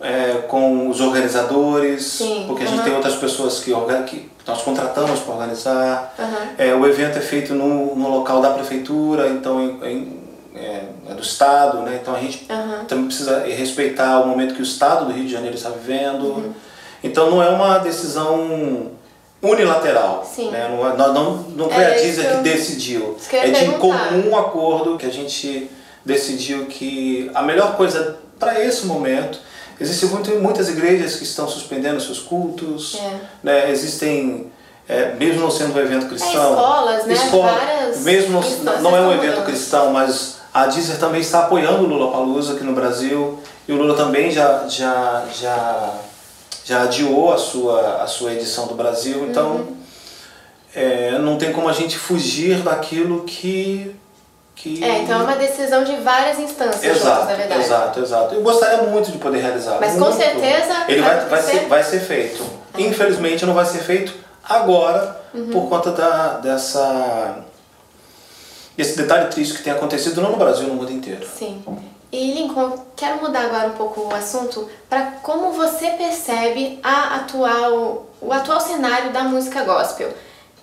é, 0.00 0.42
com 0.48 0.88
os 0.88 1.00
organizadores, 1.00 2.04
Sim, 2.04 2.44
porque 2.46 2.62
a 2.62 2.66
gente 2.66 2.78
uhum. 2.78 2.84
tem 2.84 2.94
outras 2.94 3.16
pessoas 3.16 3.60
que, 3.60 3.72
que 4.06 4.30
nós 4.46 4.62
contratamos 4.62 5.20
para 5.20 5.34
organizar. 5.34 6.14
Uhum. 6.18 6.26
É, 6.56 6.74
o 6.74 6.86
evento 6.86 7.18
é 7.18 7.20
feito 7.20 7.52
no, 7.54 7.94
no 7.94 8.08
local 8.08 8.40
da 8.40 8.50
prefeitura, 8.50 9.28
então 9.28 9.60
em- 9.60 9.80
em- 9.84 10.17
é, 10.60 10.82
é 11.10 11.14
do 11.14 11.22
estado, 11.22 11.78
né? 11.82 11.98
então 12.02 12.14
a 12.14 12.18
gente 12.20 12.46
Uhum. 12.50 12.84
também 12.86 13.06
precisa 13.06 13.40
respeitar 13.46 14.20
o 14.20 14.26
momento 14.28 14.54
que 14.54 14.60
o 14.60 14.64
estado 14.64 15.06
do 15.06 15.12
Rio 15.12 15.24
de 15.26 15.32
Janeiro 15.32 15.56
está 15.56 15.70
vivendo. 15.70 16.24
Uhum. 16.24 16.52
Então 17.02 17.30
não 17.30 17.42
é 17.42 17.48
uma 17.48 17.78
decisão 17.78 18.90
unilateral. 19.42 20.28
Sim. 20.34 20.50
Né? 20.50 20.68
Não, 20.68 20.86
é- 20.88 20.96
não, 20.96 21.34
não, 21.34 21.70
foi 21.70 21.82
Era 21.82 21.94
a 21.94 21.98
Deezer 21.98 22.26
que 22.28 22.34
eu- 22.36 22.42
decidiu. 22.42 23.16
É 23.32 23.50
de 23.50 23.64
comum 23.72 24.36
acordo 24.36 24.96
que 24.98 25.06
a 25.06 25.10
gente 25.12 25.70
decidiu 26.04 26.66
que 26.66 27.30
a 27.34 27.42
melhor 27.42 27.76
coisa 27.76 28.16
para 28.38 28.62
esse 28.64 28.86
momento. 28.86 29.38
Existem 29.80 30.08
muito, 30.08 30.30
muitas 30.40 30.68
igrejas 30.68 31.14
que 31.16 31.22
estão 31.22 31.48
suspendendo 31.48 32.00
seus 32.00 32.18
cultos, 32.18 32.96
É. 33.00 33.16
né? 33.44 33.70
existem, 33.70 34.50
é, 34.88 35.12
mesmo 35.14 35.40
não 35.40 35.50
sendo 35.52 35.72
um 35.76 35.78
evento 35.80 36.06
cristão, 36.06 36.30
escolas, 36.54 37.04
né? 37.06 37.14
escola- 37.14 37.58
mesmo 37.98 38.40
não, 38.64 38.80
não 38.82 38.96
é 38.96 39.00
um 39.02 39.12
evento 39.12 39.42
cristão, 39.44 39.92
mas 39.92 40.37
a 40.52 40.66
Deezer 40.66 40.98
também 40.98 41.20
está 41.20 41.40
apoiando 41.44 41.84
o 41.84 41.86
Lula 41.86 42.10
Palusa 42.12 42.54
aqui 42.54 42.64
no 42.64 42.72
Brasil 42.74 43.38
e 43.66 43.72
o 43.72 43.76
Lula 43.76 43.94
também 43.94 44.30
já, 44.30 44.66
já, 44.68 45.24
já, 45.32 45.90
já 46.64 46.82
adiou 46.82 47.32
a 47.32 47.38
sua, 47.38 48.02
a 48.02 48.06
sua 48.06 48.32
edição 48.32 48.66
do 48.66 48.74
Brasil, 48.74 49.26
então 49.28 49.46
Uhum. 49.56 49.76
é, 50.74 51.18
não 51.18 51.36
tem 51.36 51.52
como 51.52 51.68
a 51.68 51.72
gente 51.72 51.98
fugir 51.98 52.58
daquilo 52.62 53.24
que. 53.24 53.94
que... 54.54 54.82
É, 54.82 55.00
então 55.02 55.20
é 55.20 55.22
uma 55.24 55.36
decisão 55.36 55.84
de 55.84 55.96
várias 55.96 56.38
instâncias 56.38 56.82
juntas, 56.82 57.00
Exato, 57.02 57.26
na 57.26 57.34
verdade. 57.34 57.60
exato, 57.62 58.00
exato. 58.00 58.34
Eu 58.34 58.42
gostaria 58.42 58.82
muito 58.84 59.10
de 59.12 59.18
poder 59.18 59.38
realizar. 59.40 59.78
Mas 59.80 59.92
com 59.94 60.00
muito. 60.00 60.16
certeza 60.16 60.84
Ele 60.88 61.00
vai 61.02 61.20
vai, 61.26 61.42
ser, 61.42 61.66
vai 61.68 61.82
ser 61.84 62.00
feito. 62.00 62.42
Infelizmente 62.76 63.44
não 63.46 63.54
vai 63.54 63.64
ser 63.66 63.78
feito 63.78 64.14
agora 64.48 65.16
Uhum. 65.34 65.50
por 65.50 65.68
conta 65.68 65.90
da, 65.90 66.38
dessa 66.38 67.44
esse 68.78 68.96
detalhe 68.96 69.28
triste 69.28 69.58
que 69.58 69.62
tem 69.64 69.72
acontecido 69.72 70.22
não 70.22 70.30
no 70.30 70.36
Brasil, 70.36 70.68
no 70.68 70.74
mundo 70.74 70.92
inteiro. 70.92 71.26
Sim. 71.26 71.62
E 72.10 72.32
Lincoln, 72.32 72.72
quero 72.96 73.20
mudar 73.20 73.46
agora 73.46 73.68
um 73.68 73.72
pouco 73.72 74.02
o 74.02 74.14
assunto 74.14 74.68
para 74.88 75.12
como 75.22 75.52
você 75.52 75.90
percebe 75.90 76.78
a 76.82 77.16
atual, 77.16 78.06
o 78.20 78.32
atual 78.32 78.60
cenário 78.60 79.12
da 79.12 79.24
música 79.24 79.62
gospel. 79.64 80.10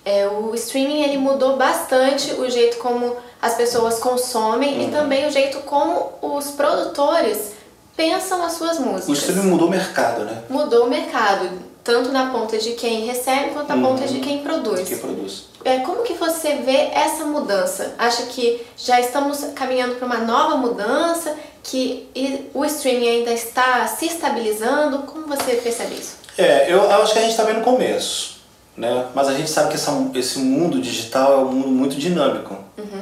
É, 0.04 0.28
o 0.28 0.54
streaming 0.56 1.02
ele 1.02 1.18
mudou 1.18 1.58
bastante 1.58 2.32
o 2.34 2.50
jeito 2.50 2.78
como 2.78 3.16
as 3.42 3.56
pessoas 3.56 4.00
consomem 4.00 4.88
e 4.88 4.92
também 4.92 5.28
o 5.28 5.32
jeito 5.32 5.60
como 5.60 6.14
os 6.22 6.52
produtores 6.52 7.54
pensam 7.96 8.44
as 8.44 8.54
suas 8.54 8.80
músicas. 8.80 9.10
O 9.10 9.14
streaming 9.14 9.50
mudou 9.50 9.68
o 9.68 9.72
mercado, 9.72 10.24
né? 10.24 10.44
Mudou 10.50 10.86
o 10.86 10.90
mercado, 10.90 11.50
tanto 11.86 12.12
na 12.12 12.32
ponta 12.32 12.58
de 12.58 12.72
quem 12.72 13.06
recebe 13.06 13.52
quanto 13.52 13.70
na 13.70 13.88
ponta 13.88 14.08
de 14.08 14.20
quem 14.20 14.40
produz. 14.40 14.90
Produz. 15.00 15.46
É, 15.64 15.80
como 15.80 16.02
que 16.02 16.14
você 16.14 16.56
vê 16.56 16.90
essa 16.92 17.24
mudança? 17.26 17.94
Acha 17.98 18.24
que 18.24 18.66
já 18.76 19.00
estamos 19.00 19.40
caminhando 19.54 19.96
para 19.96 20.06
uma 20.06 20.18
nova 20.18 20.58
mudança, 20.58 21.38
que 21.64 22.10
o 22.54 22.66
streaming 22.66 23.08
ainda 23.08 23.32
está 23.32 23.86
se 23.88 24.08
estabilizando? 24.08 25.04
Como 25.04 25.28
você 25.28 25.56
percebe 25.58 25.94
isso? 25.94 26.18
É, 26.38 26.72
eu 26.72 26.92
acho 27.02 27.14
que 27.14 27.20
a 27.20 27.22
gente 27.22 27.32
está 27.32 27.44
bem 27.44 27.54
no 27.54 27.62
começo, 27.64 28.35
né? 28.78 29.06
Mas 29.14 29.28
a 29.28 29.34
gente 29.34 29.50
sabe 29.50 29.70
que 29.70 29.76
essa, 29.76 29.92
esse 30.16 30.40
mundo 30.40 30.82
digital 30.82 31.34
é 31.34 31.38
um 31.38 31.52
mundo 31.52 31.68
muito 31.70 31.96
dinâmico. 31.96 32.58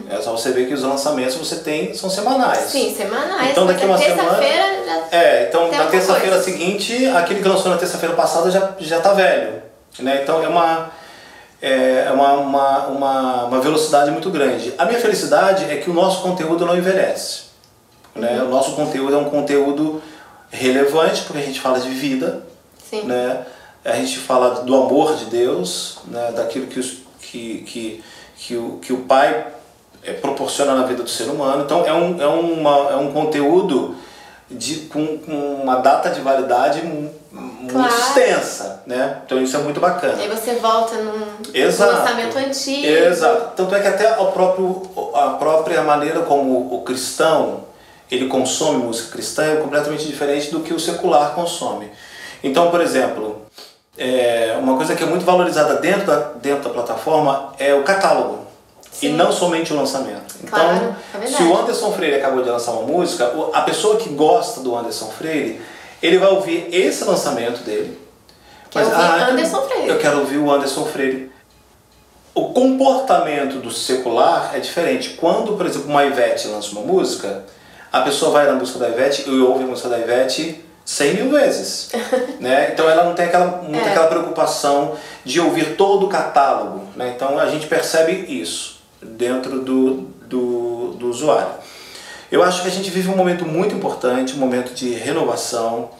É 0.10 0.22
só 0.22 0.32
você 0.32 0.51
ver 0.51 0.68
que 0.68 0.74
os 0.74 0.84
lançamentos 0.84 1.36
você 1.36 1.58
tem 1.58 1.94
são 1.96 2.10
semanais. 2.10 2.70
Sim, 2.70 2.94
semanais. 2.96 3.51
Então, 3.51 3.65
daqui 3.65 3.86
uma 3.86 3.98
semana- 3.98 4.38
já 4.42 5.18
É, 5.18 5.48
então 5.50 5.72
na 5.72 5.86
terça-feira 5.86 6.42
seguinte, 6.42 7.06
aquele 7.08 7.42
que 7.42 7.48
lançou 7.48 7.72
na 7.72 7.77
terça-feira 7.77 8.15
passada 8.15 8.51
já, 8.51 8.75
já 8.80 9.00
tá 9.00 9.13
velho. 9.13 9.63
Né? 10.00 10.22
Então 10.24 10.44
é 10.44 10.48
uma, 10.48 10.89
é 11.62 12.10
uma, 12.13 12.34
uma, 12.34 12.88
uma, 12.88 13.46
uma 13.46 13.62
velocidade 13.62 14.12
muito 14.12 14.30
grande. 14.30 14.74
A 14.77 14.86
minha 14.86 15.00
felicidade 15.00 15.65
é 15.65 15.77
que 15.77 15.89
o 15.89 15.94
nosso 15.94 16.22
conteúdo 16.22 16.65
não 16.65 16.77
envelhece. 16.77 17.44
Né? 18.15 18.39
Uhum. 18.42 18.48
O 18.48 18.50
nosso 18.50 18.74
conteúdo 18.74 19.15
é 19.15 19.18
um 19.18 19.30
conteúdo 19.30 20.01
relevante, 20.51 21.24
porque 21.24 21.39
a 21.39 21.46
gente 21.46 21.60
fala 21.60 21.80
de 21.80 21.89
vida, 21.89 22.44
Sim. 22.89 23.03
né? 23.03 23.39
A 23.86 23.92
gente 23.94 24.18
fala 24.20 24.62
do 24.62 24.75
amor 24.75 25.16
de 25.16 25.25
Deus, 25.25 25.98
né? 26.08 26.32
daquilo 26.36 26.68
que, 26.68 26.80
os, 26.80 26.98
que, 27.22 27.58
que, 27.68 28.04
que, 28.38 28.56
o, 28.56 28.80
que 28.82 28.94
o 28.94 29.00
Pai 29.00 29.48
eh, 30.04 30.13
proporciona 30.13 30.74
na 30.75 30.86
vida 30.86 31.04
do 31.04 31.10
ser 31.10 31.25
humano. 31.25 31.63
Então 31.63 31.86
é 31.86 31.94
um, 31.94 32.22
é 32.22 32.28
uma, 32.28 32.92
é 32.92 32.96
um 32.96 33.12
conteúdo 33.12 33.96
de, 34.50 34.82
com, 34.88 35.18
com 35.18 35.32
uma 35.63 35.78
data 35.78 36.10
de 36.12 36.22
validade 36.22 36.82
mu- 36.82 37.12
muito 37.32 37.74
Claro. 37.74 37.90
extensa, 37.94 38.84
né? 38.86 39.22
Então 39.25 39.42
isso 39.42 39.56
é 39.58 39.60
muito 39.60 39.80
bacana. 39.80 40.16
Aí 40.22 40.30
você 40.30 40.56
volta 40.56 40.96
num 40.96 41.25
Exato. 41.54 41.92
lançamento 41.94 42.38
antigo. 42.38 42.86
Exato. 42.86 43.54
Tanto 43.56 43.74
é 43.75 43.80
que 43.82 43.88
até 43.88 44.18
o 44.20 44.28
próprio, 44.32 44.82
a 45.16 45.30
própria 45.32 45.82
maneira 45.82 46.22
como 46.22 46.74
o 46.75 46.84
cristão 46.84 47.62
ele 48.12 48.28
consome 48.28 48.84
música 48.84 49.12
cristã 49.13 49.44
é 49.44 49.56
completamente 49.56 50.06
diferente 50.06 50.52
do 50.52 50.60
que 50.60 50.74
o 50.74 50.80
secular 50.80 51.34
consome. 51.34 51.90
Então, 52.44 52.70
por 52.70 52.80
exemplo, 52.82 53.43
é, 53.98 54.58
uma 54.60 54.76
coisa 54.76 54.96
que 54.96 55.04
é 55.04 55.06
muito 55.06 55.26
valorizada 55.26 55.76
dentro 55.76 56.08
da, 56.08 56.16
dentro 56.42 56.64
da 56.64 56.70
plataforma 56.70 57.54
é 57.60 57.74
o 57.74 57.84
catálogo. 57.84 58.44
E 59.02 59.08
Sim. 59.08 59.14
não 59.14 59.32
somente 59.32 59.74
o 59.74 59.76
lançamento. 59.76 60.36
Claro, 60.48 60.96
então, 61.10 61.22
é 61.22 61.28
se 61.28 61.44
o 61.44 61.58
Anderson 61.58 61.92
Freire 61.94 62.18
acabou 62.18 62.44
de 62.44 62.50
lançar 62.50 62.72
uma 62.72 62.84
música, 62.84 63.32
a 63.54 63.62
pessoa 63.62 63.98
que 63.98 64.10
gosta 64.10 64.62
do 64.62 64.76
Anderson 64.76 65.08
Freire, 65.08 65.62
ele 66.02 66.18
vai 66.18 66.30
ouvir 66.30 66.68
esse 66.72 67.04
lançamento 67.04 67.64
dele. 67.64 68.00
Quer 68.70 68.84
ouvir 68.84 68.96
então, 68.96 69.30
Anderson 69.30 69.62
Freire. 69.64 69.90
Eu 69.90 70.00
quero 70.00 70.20
ouvir 70.20 70.38
o 70.38 70.52
Anderson 70.52 70.86
Freire. 70.86 71.32
O 72.36 72.52
comportamento 72.52 73.60
do 73.60 73.72
secular 73.72 74.52
é 74.56 74.60
diferente. 74.60 75.12
Quando, 75.12 75.56
por 75.56 75.66
exemplo, 75.66 75.90
uma 75.90 76.04
Ivete 76.04 76.48
lança 76.48 76.72
uma 76.72 76.82
música, 76.82 77.46
a 77.92 78.02
pessoa 78.02 78.32
vai 78.32 78.48
na 78.48 78.54
música 78.54 78.80
da 78.80 78.90
Ivete 78.90 79.30
e 79.30 79.40
ouve 79.40 79.64
a 79.64 79.68
música 79.68 79.90
da 79.90 80.00
Ivete 80.00 80.64
100 80.86 81.13
mil 81.13 81.30
vezes. 81.32 81.90
né? 82.40 82.72
Então 82.72 82.90
ela 82.90 83.04
não 83.04 83.13
tem 83.13 83.25
aquela, 83.25 83.62
muito 83.62 83.86
É. 83.86 83.92
aquela 83.92 84.08
preocupação 84.08 84.96
de 85.24 85.40
ouvir 85.40 85.75
todo 85.75 86.06
o 86.06 86.10
catálogo. 86.10 86.88
Né? 86.96 87.13
Então 87.16 87.40
a 87.40 87.48
gente 87.48 87.68
percebe 87.68 88.12
isso 88.12 88.82
dentro 89.02 89.62
do, 89.62 90.02
do, 90.28 90.94
do 90.94 91.08
usuário. 91.10 91.54
Eu 92.32 92.44
acho 92.44 92.63
que 92.63 92.68
a 92.68 92.72
gente 92.72 92.90
vive 92.90 93.10
um 93.10 93.16
momento 93.16 93.46
muito 93.46 93.75
importante, 93.75 94.34
um 94.34 94.40
momento 94.40 94.74
de 94.74 94.90
renovação, 94.94 95.92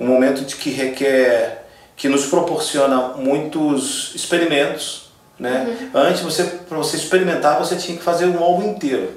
um 0.00 0.06
momento 0.06 0.42
de 0.42 0.56
que 0.56 0.70
requer, 0.70 1.66
que 1.94 2.08
nos 2.08 2.26
proporciona 2.26 3.08
muitos 3.16 4.14
experimentos. 4.14 5.10
Né? 5.38 5.90
Antes, 5.92 6.22
você, 6.22 6.44
para 6.44 6.78
você 6.78 6.96
experimentar, 6.96 7.58
você 7.58 7.76
tinha 7.76 7.98
que 7.98 8.02
fazer 8.02 8.26
um 8.26 8.42
álbum 8.42 8.70
inteiro. 8.70 9.12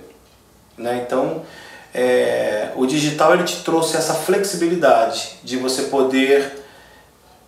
Né? 0.77 1.03
Então, 1.05 1.43
é, 1.93 2.69
o 2.75 2.85
digital 2.85 3.33
ele 3.33 3.43
te 3.43 3.63
trouxe 3.63 3.97
essa 3.97 4.13
flexibilidade 4.13 5.37
de 5.43 5.57
você 5.57 5.83
poder, 5.83 6.63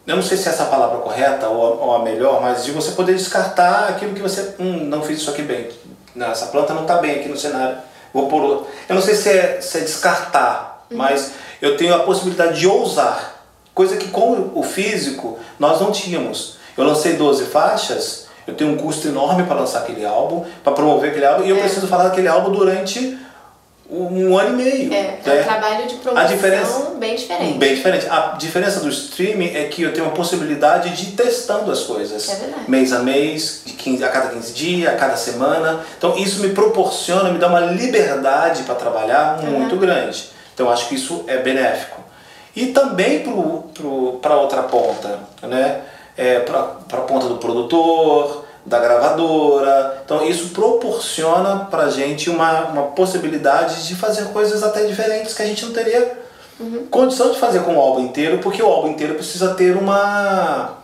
eu 0.08 0.16
não 0.16 0.24
sei 0.24 0.38
se 0.38 0.50
essa 0.50 0.64
é 0.64 0.66
a 0.66 0.70
palavra 0.70 0.98
correta 1.00 1.48
ou, 1.48 1.80
ou 1.82 1.96
a 1.96 2.00
melhor, 2.04 2.42
mas 2.42 2.66
de 2.66 2.72
você 2.72 2.92
poder 2.92 3.16
descartar 3.16 3.90
aquilo 3.90 4.14
que 4.14 4.22
você, 4.22 4.56
hum, 4.60 4.86
não 4.86 5.02
fiz 5.04 5.20
isso 5.20 5.30
aqui 5.30 5.42
bem, 5.44 5.70
não, 6.16 6.32
essa 6.32 6.48
planta 6.48 6.74
não 6.74 6.82
está 6.84 6.98
bem 6.98 7.20
aqui 7.20 7.30
no 7.30 7.38
cenário, 7.38 7.78
vou 8.14 8.28
por 8.28 8.42
outro. 8.42 8.68
Eu 8.88 8.96
não 8.96 9.02
sei 9.02 9.16
se 9.16 9.30
é, 9.30 9.62
se 9.62 9.78
é 9.78 9.82
descartar, 9.82 10.86
mas 10.90 11.34
eu 11.62 11.78
tenho 11.78 11.94
a 11.94 12.00
possibilidade 12.00 12.60
de 12.60 12.68
ousar, 12.68 13.46
coisa 13.76 13.96
que 13.98 14.08
com 14.08 14.52
o 14.56 14.64
físico 14.64 15.38
nós 15.60 15.80
não 15.80 15.92
tínhamos. 15.92 16.58
Eu 16.76 16.84
lancei 16.86 17.14
12 17.14 17.46
faixas, 17.46 18.28
eu 18.48 18.56
tenho 18.56 18.72
um 18.72 18.78
custo 18.78 19.08
enorme 19.08 19.44
para 19.44 19.56
lançar 19.60 19.80
aquele 19.82 20.04
álbum, 20.06 20.44
para 20.64 20.74
promover 20.74 21.12
aquele 21.12 21.26
álbum, 21.26 21.44
e 21.44 21.50
eu 21.52 21.58
É. 21.58 21.60
preciso 21.60 21.86
falar 21.88 22.06
daquele 22.06 22.28
álbum 22.28 22.52
durante 22.52 23.18
um 23.92 24.38
ano 24.38 24.60
e 24.60 24.64
meio. 24.64 24.94
É, 24.94 24.98
é 24.98 25.20
né? 25.26 25.42
um 25.42 25.44
trabalho 25.44 25.88
de 25.88 25.96
A 25.96 25.98
promoção 25.98 26.28
diferença- 26.28 26.92
bem 27.00 27.16
diferente. 27.16 27.58
Bem 27.58 27.76
diferente. 27.76 28.08
A 28.10 28.36
diferença 28.38 28.80
do 28.82 28.90
streaming 28.90 29.56
é 29.56 29.64
que 29.66 29.82
eu 29.82 29.92
tenho 29.92 30.08
a 30.08 30.12
possibilidade 30.12 30.92
de 30.92 31.10
ir 31.10 31.12
testando 31.14 31.72
as 31.72 31.82
coisas. 31.82 32.30
É 32.30 32.36
verdade. 32.36 32.64
Mês 32.70 32.94
a 32.94 33.00
mês, 33.00 33.64
de 33.66 33.74
15, 33.74 34.04
a 34.04 34.10
cada 34.10 34.30
15 34.30 34.54
dias, 34.54 34.94
a 34.94 34.96
cada 34.96 35.18
semana. 35.18 35.84
Então 35.98 36.16
isso 36.18 36.40
me 36.42 36.50
proporciona, 36.50 37.32
me 37.32 37.40
dá 37.40 37.48
uma 37.48 37.62
liberdade 37.62 38.64
para 38.64 38.76
trabalhar 38.76 39.42
muito 39.44 39.76
grande. 39.78 40.30
Então 40.54 40.68
eu 40.68 40.72
acho 40.72 40.88
que 40.88 40.96
isso 40.96 41.24
é 41.28 41.38
benéfico. 41.38 42.00
E 42.56 42.68
também 42.68 43.24
para 44.22 44.36
outra 44.36 44.64
ponta, 44.64 45.20
né? 45.44 45.82
É, 46.18 46.40
para 46.42 46.60
a 46.60 47.02
ponta 47.02 47.28
do 47.28 47.38
produtor, 47.38 48.46
da 48.70 48.80
gravadora. 48.80 50.02
Então 50.06 50.24
isso 50.24 50.50
proporciona 50.50 51.68
para 51.72 51.86
a 51.86 51.90
gente 51.90 52.30
uma, 52.30 52.68
uma 52.68 52.84
possibilidade 52.84 53.88
de 53.88 53.96
fazer 53.96 54.26
coisas 54.26 54.64
até 54.64 54.86
diferentes 54.86 55.34
que 55.34 55.42
a 55.42 55.46
gente 55.46 55.66
não 55.66 55.74
teria 55.74 56.20
condição 56.92 57.32
de 57.32 57.40
fazer 57.40 57.62
com 57.62 57.76
o 57.76 57.80
álbum 57.80 58.02
inteiro, 58.02 58.38
porque 58.40 58.62
o 58.62 58.68
álbum 58.68 58.90
inteiro 58.90 59.16
precisa 59.16 59.56
ter 59.56 59.76
uma, 59.76 60.78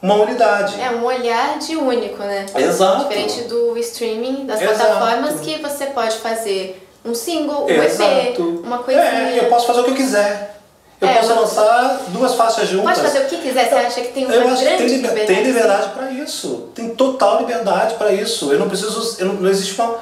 uma 0.00 0.14
unidade. 0.14 0.80
É 0.80 0.90
um 0.90 1.04
olhar 1.04 1.58
de 1.58 1.76
único, 1.76 2.22
né? 2.22 2.46
Exato. 2.54 3.04
Diferente 3.04 3.42
do 3.42 3.76
streaming, 3.78 4.46
das 4.46 4.62
Exato. 4.62 4.78
plataformas 4.78 5.40
que 5.40 5.58
você 5.60 5.86
pode 5.86 6.16
fazer 6.16 6.88
um 7.04 7.14
single, 7.14 7.66
um 7.66 7.68
EP, 7.68 7.84
Exato. 7.84 8.62
uma 8.64 8.78
coisinha. 8.78 9.04
É, 9.04 9.38
eu 9.40 9.48
posso 9.48 9.66
fazer 9.66 9.80
o 9.80 9.84
que 9.84 9.90
eu 9.90 9.96
quiser. 9.96 10.55
Eu 11.00 11.08
É, 11.08 11.14
posso 11.14 11.34
lançar 11.34 12.00
duas 12.08 12.34
faixas 12.34 12.68
juntas. 12.68 12.98
Pode 12.98 13.00
fazer 13.12 13.26
o 13.26 13.28
que 13.28 13.36
quiser, 13.36 13.68
você 13.68 13.74
acha 13.74 14.00
que 14.00 14.08
tem 14.12 14.24
uma 14.24 14.34
Eu 14.34 14.48
acho 14.48 14.62
que 14.62 14.64
tem, 14.64 14.76
liber- 14.86 14.92
liberdade? 15.10 15.26
tem 15.26 15.42
liberdade 15.44 15.88
para 15.90 16.10
isso. 16.10 16.68
Tem 16.74 16.88
total 16.94 17.40
liberdade 17.40 17.94
para 17.96 18.12
isso. 18.12 18.50
Eu 18.50 18.58
não 18.58 18.68
preciso. 18.68 19.16
Eu 19.20 19.26
não, 19.26 19.34
não 19.34 19.50
existe 19.50 19.78
uma. 19.78 19.98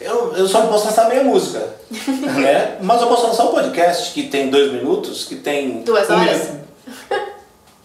Eu, 0.00 0.34
eu 0.36 0.46
só 0.46 0.60
não 0.60 0.68
posso 0.68 0.84
lançar 0.86 1.08
meia 1.08 1.24
música. 1.24 1.66
né? 1.90 2.76
Mas 2.82 3.00
eu 3.00 3.06
posso 3.06 3.26
lançar 3.26 3.44
um 3.44 3.52
podcast 3.52 4.12
que 4.12 4.24
tem 4.24 4.50
dois 4.50 4.70
minutos, 4.70 5.24
que 5.24 5.36
tem. 5.36 5.80
Duas 5.82 6.10
um 6.10 6.14
horas? 6.14 6.36
minuto- 6.36 6.64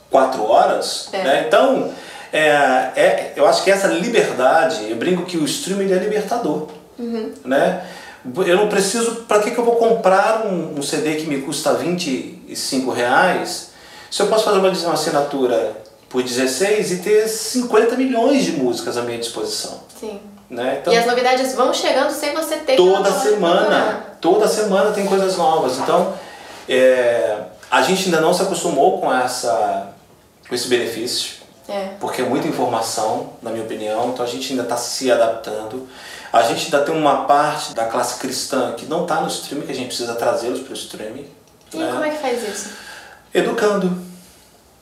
quatro 0.09 0.43
horas. 0.43 1.07
É. 1.13 1.23
Né? 1.23 1.43
Então, 1.47 1.91
é, 2.33 2.39
é, 2.95 3.33
eu 3.35 3.47
acho 3.47 3.63
que 3.63 3.71
essa 3.71 3.87
liberdade, 3.87 4.87
eu 4.89 4.95
brinco 4.97 5.23
que 5.23 5.37
o 5.37 5.45
streaming 5.45 5.91
é 5.93 5.97
libertador. 5.97 6.67
Uhum. 6.97 7.31
Né? 7.45 7.83
Eu 8.45 8.57
não 8.57 8.67
preciso. 8.67 9.23
Para 9.27 9.39
que, 9.41 9.51
que 9.51 9.57
eu 9.57 9.63
vou 9.63 9.75
comprar 9.77 10.45
um, 10.45 10.77
um 10.77 10.81
CD 10.81 11.15
que 11.15 11.25
me 11.25 11.41
custa 11.41 11.73
25 12.49 12.91
reais 12.91 13.69
se 14.09 14.21
eu 14.21 14.27
posso 14.27 14.43
fazer 14.43 14.57
uma, 14.57 14.69
uma 14.69 14.93
assinatura 14.93 15.77
por 16.09 16.23
16 16.23 16.91
e 16.93 16.97
ter 16.97 17.27
50 17.27 17.95
milhões 17.95 18.43
de 18.43 18.53
músicas 18.53 18.97
à 18.97 19.03
minha 19.03 19.19
disposição? 19.19 19.81
Sim. 19.99 20.19
Né? 20.49 20.79
Então, 20.81 20.91
E 20.91 20.97
as 20.97 21.05
novidades 21.05 21.53
vão 21.53 21.71
chegando 21.71 22.11
sem 22.11 22.33
você 22.33 22.55
ter 22.57 22.75
toda 22.75 23.11
semana, 23.11 23.59
procurar. 23.59 24.17
toda 24.19 24.47
semana 24.47 24.91
tem 24.91 25.05
coisas 25.05 25.37
novas. 25.37 25.77
Então, 25.77 26.15
é, 26.67 27.37
a 27.69 27.83
gente 27.83 28.05
ainda 28.05 28.19
não 28.19 28.33
se 28.33 28.41
acostumou 28.41 28.99
com, 28.99 29.13
essa, 29.13 29.89
com 30.47 30.55
esse 30.55 30.67
benefício, 30.67 31.35
É. 31.67 31.89
porque 31.99 32.23
é 32.23 32.25
muita 32.25 32.47
informação, 32.47 33.33
na 33.43 33.51
minha 33.51 33.63
opinião, 33.63 34.09
então 34.09 34.25
a 34.25 34.27
gente 34.27 34.49
ainda 34.51 34.63
está 34.63 34.75
se 34.75 35.11
adaptando. 35.11 35.87
A 36.33 36.41
gente 36.41 36.65
ainda 36.65 36.81
tem 36.83 36.95
uma 36.95 37.25
parte 37.25 37.75
da 37.75 37.85
classe 37.85 38.19
cristã 38.19 38.73
que 38.75 38.87
não 38.87 39.03
está 39.03 39.21
no 39.21 39.27
streaming, 39.27 39.67
que 39.67 39.71
a 39.71 39.75
gente 39.75 39.87
precisa 39.89 40.15
trazê-los 40.15 40.61
para 40.61 40.71
o 40.71 40.75
streaming. 40.75 41.27
E 41.73 41.77
né? 41.77 41.91
como 41.91 42.03
é 42.03 42.09
que 42.09 42.17
faz 42.17 42.47
isso? 42.47 42.71
Educando. 43.33 44.09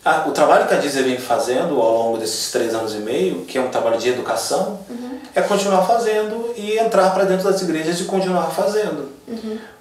Ah, 0.06 0.24
o 0.26 0.32
trabalho 0.32 0.68
que 0.68 0.74
a 0.74 0.78
Disney 0.78 1.04
vem 1.04 1.18
fazendo 1.18 1.82
ao 1.82 1.92
longo 1.92 2.18
desses 2.18 2.50
três 2.52 2.74
anos 2.74 2.96
e 2.96 3.00
meio, 3.00 3.44
que 3.46 3.58
é 3.58 3.62
um 3.62 3.70
trabalho 3.70 3.98
de 3.98 4.08
educação, 4.10 4.80
é 5.36 5.42
continuar 5.42 5.86
fazendo 5.86 6.54
e 6.56 6.78
entrar 6.78 7.14
para 7.14 7.26
dentro 7.26 7.52
das 7.52 7.62
igrejas 7.62 8.00
e 8.00 8.06
continuar 8.06 8.50
fazendo. 8.52 9.12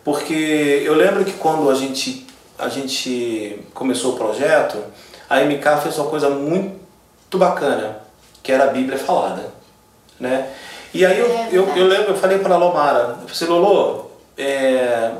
Porque 0.02 0.82
eu 0.84 0.94
lembro 0.94 1.24
que 1.24 1.32
quando 1.34 1.70
a 1.70 1.74
gente, 1.74 2.26
a 2.58 2.68
gente 2.68 3.60
começou 3.72 4.14
o 4.14 4.16
projeto, 4.16 4.78
a 5.30 5.40
MK 5.40 5.82
fez 5.82 5.96
uma 5.98 6.10
coisa 6.10 6.28
muito 6.28 7.38
bacana, 7.38 7.98
que 8.42 8.50
era 8.50 8.64
a 8.64 8.68
Bíblia 8.68 8.98
falada. 8.98 9.44
Né? 10.18 10.48
E 10.92 11.04
aí 11.04 11.18
eu, 11.18 11.26
É 11.26 11.48
eu, 11.52 11.68
eu 11.76 11.86
lembro, 11.86 12.12
eu 12.12 12.16
falei 12.16 12.38
para 12.38 12.54
a 12.54 12.58
Lomara, 12.58 13.16
eu 13.22 13.28
falei, 13.28 13.54
Lolo, 13.54 14.10
é, 14.36 15.12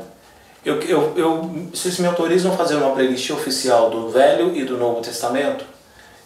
Eu, 0.65 0.81
eu, 0.81 1.13
eu, 1.15 1.41
vocês 1.73 1.97
me 1.99 2.07
autorizam 2.07 2.51
a 2.51 2.57
fazer 2.57 2.75
uma 2.75 2.91
playlist 2.91 3.29
oficial 3.29 3.89
do 3.89 4.09
Velho 4.09 4.55
e 4.55 4.65
do 4.65 4.77
Novo 4.77 5.01
Testamento? 5.01 5.65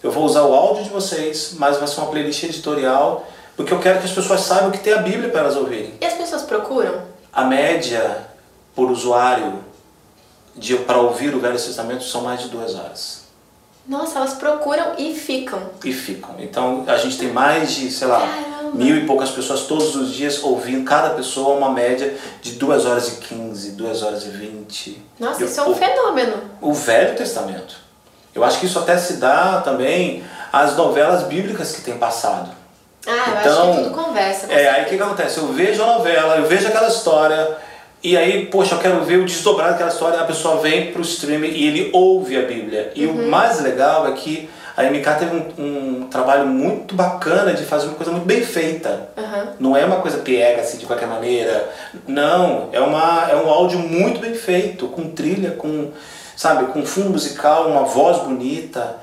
Eu 0.02 0.12
vou 0.12 0.24
usar 0.26 0.44
o 0.44 0.54
áudio 0.54 0.84
de 0.86 0.90
vocês, 0.90 1.54
mas 1.58 1.78
vai 1.78 1.88
ser 1.88 2.00
uma 2.02 2.10
playlist 2.10 2.44
editorial, 2.44 3.28
porque 3.56 3.72
eu 3.72 3.80
quero 3.80 4.00
que 4.00 4.06
as 4.06 4.12
pessoas 4.12 4.42
saibam 4.42 4.72
que 4.72 4.80
tem 4.80 4.94
a 4.94 4.98
Bíblia 4.98 5.30
para 5.30 5.42
elas 5.42 5.56
ouvirem. 5.56 5.94
E 6.02 6.06
as 6.06 6.14
pessoas 6.14 6.42
procuram? 6.42 7.04
A 7.32 7.44
média 7.44 8.28
por 8.76 8.90
usuário 8.90 9.60
de, 10.56 10.76
para 10.78 11.00
ouvir 11.00 11.36
o 11.36 11.40
Velho 11.40 11.54
Testamento 11.54 12.04
são 12.04 12.22
mais 12.22 12.42
de 12.42 12.50
duas 12.50 12.76
horas. 12.76 13.22
Nossa, 13.88 14.20
elas 14.20 14.34
procuram 14.36 14.94
e 14.98 15.14
ficam. 15.14 15.70
E 15.84 15.92
ficam. 15.92 16.36
Então 16.40 16.84
a 16.88 16.98
gente 16.98 17.18
tem 17.18 17.32
mais 17.32 17.72
de, 17.72 17.92
sei 17.92 18.08
lá, 18.08 18.28
Caramba. 18.72 18.84
mil 18.84 18.98
e 18.98 19.06
poucas 19.06 19.30
pessoas 19.30 19.62
todos 19.62 19.96
os 19.96 20.14
dias 20.14 20.42
ouvindo, 20.44 20.84
cada 20.86 21.12
pessoa 21.12 21.58
uma 21.58 21.70
média 21.70 22.14
de 22.42 22.54
duas 22.54 22.86
horas 22.86 23.08
e 23.10 23.12
quinze, 23.18 23.72
duas 23.72 24.02
horas 24.02 24.26
e 24.26 24.30
vinte. 24.30 25.02
Nossa, 25.20 25.42
Eu, 25.42 25.48
isso 25.48 25.60
é 25.60 25.64
um 25.64 25.72
o, 25.72 25.76
fenômeno. 25.76 26.34
O 26.62 26.74
Velho 26.74 27.16
Testamento. 27.16 27.76
Eu 28.34 28.44
acho 28.44 28.60
que 28.60 28.66
isso 28.66 28.80
até 28.80 28.98
se 28.98 29.14
dá 29.14 29.62
também 29.62 30.24
às 30.52 30.76
novelas 30.76 31.24
bíblicas 31.24 31.74
que 31.74 31.82
têm 31.82 31.98
passado. 31.98 32.50
Ah, 33.06 33.12
eu 33.12 33.16
então, 33.18 33.36
acho 33.36 33.44
que 33.44 33.80
então, 33.80 33.84
tudo 33.84 34.06
conversa. 34.06 34.48
É, 34.52 34.70
aí 34.70 34.84
o 34.84 34.86
que, 34.86 34.96
que 34.96 35.04
acontece? 35.04 35.38
Eu 35.40 35.48
vejo 35.48 35.84
a 35.84 35.98
novela, 35.98 36.38
eu 36.38 36.46
vejo 36.46 36.68
aquela 36.68 36.88
história, 36.88 37.58
e 38.04 38.18
aí, 38.18 38.48
poxa, 38.48 38.76
eu 38.76 38.80
quero 38.80 39.04
ver 39.04 39.18
o 39.18 39.26
desdobrar 39.26 39.72
daquela 39.72 39.90
história, 39.90 40.20
a 40.20 40.26
pessoa 40.26 40.58
vem 40.58 40.92
pro 40.92 41.02
streaming 41.02 41.50
e 41.50 41.68
ele 41.68 41.90
ouve 41.94 42.36
a 42.36 42.42
Bíblia. 42.42 42.92
E 42.96 43.06
uhum. 43.06 43.26
o 43.26 43.30
mais 43.30 43.62
legal 43.62 44.08
é 44.08 44.12
que 44.14 44.50
a 44.76 44.84
MK 44.84 45.20
teve 45.20 45.36
um, 45.36 46.02
um, 46.02 46.08
trabalho 46.08 46.48
muito 46.48 46.96
bacana 46.96 47.54
de 47.54 47.64
fazer 47.64 47.88
uma 47.88 47.96
coisa 47.96 48.12
muito 48.12 48.26
bem 48.26 48.42
feita. 48.42 49.10
Uhum. 49.18 49.48
Não 49.60 49.78
é 49.78 49.86
uma 49.86 49.98
coisa 49.98 50.20
pega 50.20 50.62
assim 50.62 50.78
de 50.78 50.86
qualquer 50.86 51.08
maneira. 51.08 51.70
Não, 52.08 52.70
é, 52.72 52.80
uma, 52.80 53.28
é 53.30 53.36
um 53.36 53.50
áudio 53.50 53.80
muito 53.80 54.20
bem 54.20 54.34
feito, 54.34 54.88
com 54.88 55.10
trilha, 55.10 55.52
com, 55.52 55.92
sabe, 56.36 56.72
com 56.72 56.86
fundo 56.86 57.10
musical, 57.10 57.68
uma 57.68 57.84
voz 57.84 58.24
bonita. 58.24 58.98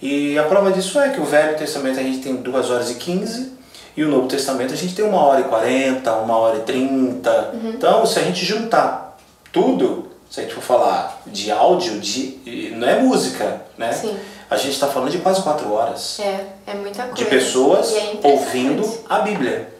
E 0.00 0.38
a 0.38 0.42
prova 0.44 0.70
disso 0.70 1.00
é 1.00 1.08
que 1.08 1.20
o 1.20 1.24
Velho 1.24 1.56
Testamento 1.56 1.98
a 1.98 2.02
gente 2.02 2.18
tem 2.18 2.36
2 2.36 2.70
horas 2.70 2.90
e 2.90 2.96
15 2.96 3.54
e 3.96 4.02
o 4.02 4.08
Novo 4.08 4.26
Testamento 4.26 4.74
a 4.74 4.76
gente 4.76 4.94
tem 4.94 5.04
uma 5.04 5.20
hora 5.20 5.40
e 5.40 5.44
quarenta, 5.44 6.12
uma 6.14 6.36
hora 6.36 6.58
e 6.58 6.60
trinta. 6.62 7.52
Uhum. 7.54 7.70
Então, 7.70 8.04
se 8.04 8.18
a 8.18 8.22
gente 8.22 8.44
juntar 8.44 9.16
tudo, 9.52 10.10
se 10.28 10.40
a 10.40 10.42
gente 10.42 10.54
for 10.54 10.62
falar 10.62 11.22
de 11.26 11.50
áudio, 11.50 12.00
de, 12.00 12.72
não 12.76 12.88
é 12.88 12.98
música, 12.98 13.62
né? 13.78 13.92
Sim. 13.92 14.16
A 14.54 14.56
gente 14.56 14.74
está 14.74 14.86
falando 14.86 15.10
de 15.10 15.18
quase 15.18 15.42
quatro 15.42 15.72
horas. 15.72 16.20
É, 16.20 16.46
é 16.66 16.74
muita 16.74 17.02
coisa. 17.02 17.16
De 17.16 17.24
pessoas 17.24 17.92
é 17.92 18.18
ouvindo 18.22 18.88
a 19.08 19.18
Bíblia. 19.18 19.74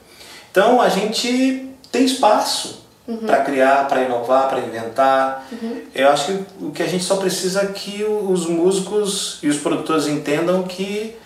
Então, 0.51 0.81
a 0.81 0.89
gente 0.89 1.71
tem 1.93 2.05
espaço 2.05 2.85
uhum. 3.07 3.19
para 3.19 3.43
criar, 3.43 3.87
para 3.87 4.03
inovar, 4.03 4.49
para 4.49 4.59
inventar. 4.59 5.47
Uhum. 5.53 5.83
Eu 5.95 6.09
acho 6.09 6.27
que 6.27 6.65
o 6.65 6.71
que 6.73 6.83
a 6.83 6.89
gente 6.89 7.05
só 7.05 7.17
precisa 7.17 7.63
é 7.63 7.67
que 7.67 8.05
os 8.05 8.47
músicos 8.47 9.39
e 9.43 9.49
os 9.49 9.59
produtores 9.59 10.09
entendam 10.09 10.65
que 10.65 11.17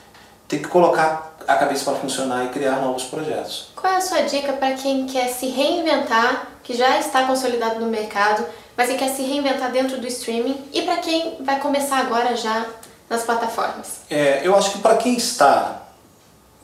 tem 0.47 0.61
que 0.61 0.69
colocar 0.69 1.37
a 1.47 1.57
cabeça 1.57 1.91
para 1.91 2.01
funcionar 2.01 2.45
e 2.45 2.49
criar 2.49 2.77
novos 2.83 3.05
projetos. 3.05 3.69
Qual 3.75 3.91
é 3.91 3.97
a 3.97 4.01
sua 4.03 4.21
dica 4.23 4.53
para 4.53 4.73
quem 4.73 5.07
quer 5.07 5.29
se 5.29 5.47
reinventar, 5.47 6.49
que 6.63 6.75
já 6.75 6.99
está 6.99 7.25
consolidado 7.25 7.81
no 7.81 7.87
mercado, 7.87 8.45
mas 8.77 8.91
que 8.91 8.97
quer 8.97 9.09
se 9.09 9.23
reinventar 9.23 9.73
dentro 9.73 9.99
do 9.99 10.07
streaming 10.07 10.57
e 10.73 10.83
para 10.83 10.99
quem 10.99 11.39
vai 11.41 11.59
começar 11.59 11.99
agora 11.99 12.37
já 12.37 12.67
nas 13.09 13.23
plataformas? 13.23 14.01
É, 14.11 14.47
eu 14.47 14.57
acho 14.57 14.73
que 14.73 14.79
para 14.79 14.97
quem 14.97 15.17
está, 15.17 15.83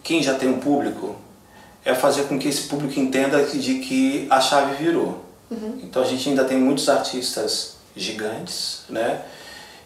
quem 0.02 0.22
já 0.22 0.34
tem 0.34 0.48
um 0.48 0.58
público, 0.58 1.16
é 1.84 1.94
fazer 1.94 2.24
com 2.24 2.38
que 2.38 2.48
esse 2.48 2.62
público 2.62 2.98
entenda 2.98 3.42
de 3.44 3.78
que 3.80 4.26
a 4.30 4.40
chave 4.40 4.74
virou. 4.82 5.22
Uhum. 5.50 5.80
Então 5.82 6.02
a 6.02 6.06
gente 6.06 6.28
ainda 6.28 6.44
tem 6.44 6.58
muitos 6.58 6.88
artistas 6.88 7.76
gigantes, 7.94 8.82
né? 8.88 9.22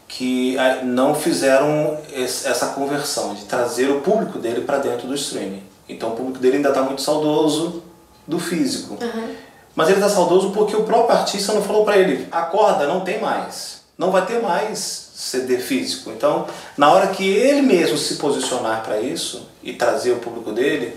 que 0.09 0.59
ah, 0.59 0.81
não 0.83 1.15
fizeram 1.15 1.99
essa 2.15 2.69
conversão 2.69 3.35
de 3.35 3.45
trazer 3.45 3.91
o 3.91 4.01
público 4.01 4.39
dele 4.39 4.63
para 4.63 4.79
dentro 4.79 5.07
do 5.07 5.15
streaming. 5.15 5.63
Então 5.87 6.11
o 6.11 6.17
público 6.17 6.39
dele 6.39 6.57
ainda 6.57 6.71
está 6.71 6.83
muito 6.83 7.03
saudoso 7.03 7.83
do 8.27 8.39
físico. 8.39 8.97
Uhum. 9.01 9.35
Mas 9.75 9.89
ele 9.89 9.99
está 9.99 10.09
saudoso 10.09 10.51
porque 10.51 10.75
o 10.75 10.85
próprio 10.85 11.17
artista 11.17 11.53
não 11.53 11.63
falou 11.63 11.85
para 11.85 11.99
ele: 11.99 12.27
acorda, 12.33 12.87
não 12.87 13.01
tem 13.01 13.21
mais. 13.21 13.83
Não 13.97 14.11
vai 14.11 14.25
ter 14.25 14.41
mais 14.41 15.08
CD 15.19 15.59
físico. 15.59 16.11
Então, 16.11 16.47
na 16.77 16.93
hora 16.93 17.09
que 17.09 17.29
ele 17.29 17.63
mesmo 17.63 17.99
se 17.99 18.17
posicionar 18.17 18.83
para 18.85 19.01
isso 19.01 19.49
e 19.63 19.73
trazer 19.73 20.13
o 20.13 20.17
público 20.17 20.53
dele, 20.53 20.97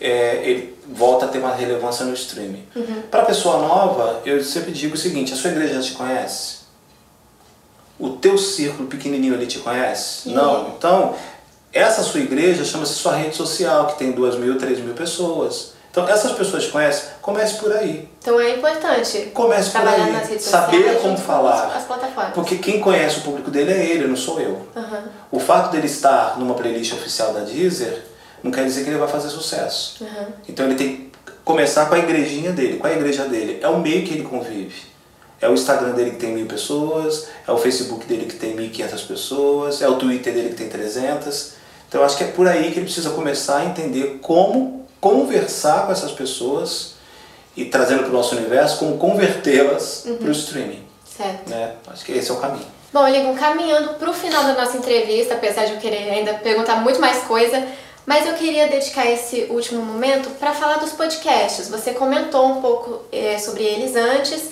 é, 0.00 0.42
ele 0.48 0.78
volta 0.88 1.26
a 1.26 1.28
ter 1.28 1.38
uma 1.38 1.54
relevância 1.54 2.04
no 2.04 2.14
streaming. 2.14 2.66
Uhum. 2.74 3.02
Para 3.10 3.22
a 3.22 3.26
pessoa 3.26 3.58
nova, 3.58 4.22
eu 4.24 4.42
sempre 4.42 4.72
digo 4.72 4.94
o 4.94 4.98
seguinte: 4.98 5.32
a 5.32 5.36
sua 5.36 5.50
igreja 5.50 5.74
já 5.74 5.82
te 5.82 5.92
conhece? 5.92 6.62
o 8.02 8.10
teu 8.10 8.36
círculo 8.36 8.88
pequenininho 8.88 9.32
ali 9.32 9.46
te 9.46 9.60
conhece? 9.60 10.22
Sim. 10.22 10.34
Não. 10.34 10.74
Então, 10.76 11.14
essa 11.72 12.02
sua 12.02 12.18
igreja 12.18 12.64
chama-se 12.64 12.94
sua 12.94 13.14
rede 13.14 13.36
social, 13.36 13.86
que 13.86 13.98
tem 13.98 14.10
duas 14.10 14.36
mil, 14.36 14.58
três 14.58 14.80
mil 14.80 14.92
pessoas. 14.92 15.74
Então, 15.92 16.08
essas 16.08 16.32
pessoas 16.32 16.64
te 16.64 16.70
conhecem, 16.70 17.10
comece 17.20 17.58
por 17.58 17.70
aí. 17.70 18.08
Então 18.18 18.40
é 18.40 18.56
importante 18.56 19.30
comece 19.34 19.70
por 19.70 19.86
aí, 19.86 20.10
nas 20.10 20.26
redes 20.26 20.46
saber 20.46 20.78
sociais, 20.78 21.02
como 21.02 21.18
falar. 21.18 21.76
As 21.76 21.84
plataformas. 21.84 22.32
Porque 22.32 22.56
quem 22.56 22.80
conhece 22.80 23.18
o 23.18 23.20
público 23.20 23.50
dele 23.50 23.72
é 23.72 23.84
ele, 23.84 24.06
não 24.06 24.16
sou 24.16 24.40
eu. 24.40 24.66
Uhum. 24.74 25.02
O 25.30 25.38
fato 25.38 25.70
dele 25.70 25.86
estar 25.86 26.38
numa 26.38 26.54
playlist 26.54 26.94
oficial 26.94 27.34
da 27.34 27.40
Deezer 27.40 28.04
não 28.42 28.50
quer 28.50 28.64
dizer 28.64 28.84
que 28.84 28.88
ele 28.88 28.98
vai 28.98 29.08
fazer 29.08 29.28
sucesso. 29.28 30.02
Uhum. 30.02 30.26
Então 30.48 30.64
ele 30.64 30.76
tem 30.76 30.96
que 30.96 31.12
começar 31.44 31.84
com 31.84 31.94
a 31.94 31.98
igrejinha 31.98 32.52
dele. 32.52 32.78
Qual 32.78 32.90
é 32.90 32.94
a 32.94 32.98
igreja 32.98 33.26
dele? 33.26 33.58
É 33.60 33.68
o 33.68 33.78
meio 33.78 34.02
que 34.06 34.14
ele 34.14 34.22
convive. 34.22 34.90
É 35.42 35.48
o 35.48 35.52
Instagram 35.52 35.90
dele 35.90 36.12
que 36.12 36.18
tem 36.18 36.32
mil 36.32 36.46
pessoas, 36.46 37.26
é 37.46 37.52
o 37.52 37.58
Facebook 37.58 38.06
dele 38.06 38.24
que 38.24 38.36
tem 38.36 38.56
1.500 38.56 39.06
pessoas, 39.08 39.82
é 39.82 39.88
o 39.88 39.96
Twitter 39.96 40.32
dele 40.32 40.50
que 40.50 40.54
tem 40.54 40.68
300. 40.70 41.54
Então 41.88 42.00
eu 42.00 42.06
acho 42.06 42.16
que 42.16 42.24
é 42.24 42.28
por 42.28 42.48
aí 42.48 42.70
que 42.70 42.78
ele 42.78 42.86
precisa 42.86 43.10
começar 43.10 43.58
a 43.58 43.64
entender 43.66 44.20
como 44.22 44.81
conversar 45.02 45.86
com 45.86 45.92
essas 45.92 46.12
pessoas 46.12 46.94
e 47.56 47.64
trazendo 47.64 48.04
para 48.04 48.10
o 48.10 48.12
nosso 48.12 48.36
universo, 48.36 48.78
como 48.78 48.96
convertê-las 48.96 50.04
uhum. 50.06 50.16
para 50.16 50.28
o 50.28 50.30
streaming. 50.30 50.86
Certo. 51.04 51.50
Né? 51.50 51.74
Acho 51.88 52.04
que 52.04 52.12
esse 52.12 52.30
é 52.30 52.32
o 52.32 52.36
caminho. 52.36 52.64
Bom, 52.92 53.08
Ligon, 53.08 53.34
caminhando 53.34 53.94
para 53.94 54.08
o 54.08 54.14
final 54.14 54.44
da 54.44 54.54
nossa 54.54 54.76
entrevista, 54.76 55.34
apesar 55.34 55.64
de 55.64 55.72
eu 55.72 55.78
querer 55.78 56.08
ainda 56.08 56.34
perguntar 56.34 56.76
muito 56.76 57.00
mais 57.00 57.24
coisa, 57.24 57.66
mas 58.06 58.28
eu 58.28 58.34
queria 58.34 58.68
dedicar 58.68 59.04
esse 59.10 59.48
último 59.50 59.84
momento 59.84 60.30
para 60.38 60.54
falar 60.54 60.76
dos 60.76 60.92
podcasts. 60.92 61.68
Você 61.68 61.94
comentou 61.94 62.46
um 62.46 62.62
pouco 62.62 63.00
é, 63.10 63.38
sobre 63.38 63.64
eles 63.64 63.96
antes, 63.96 64.50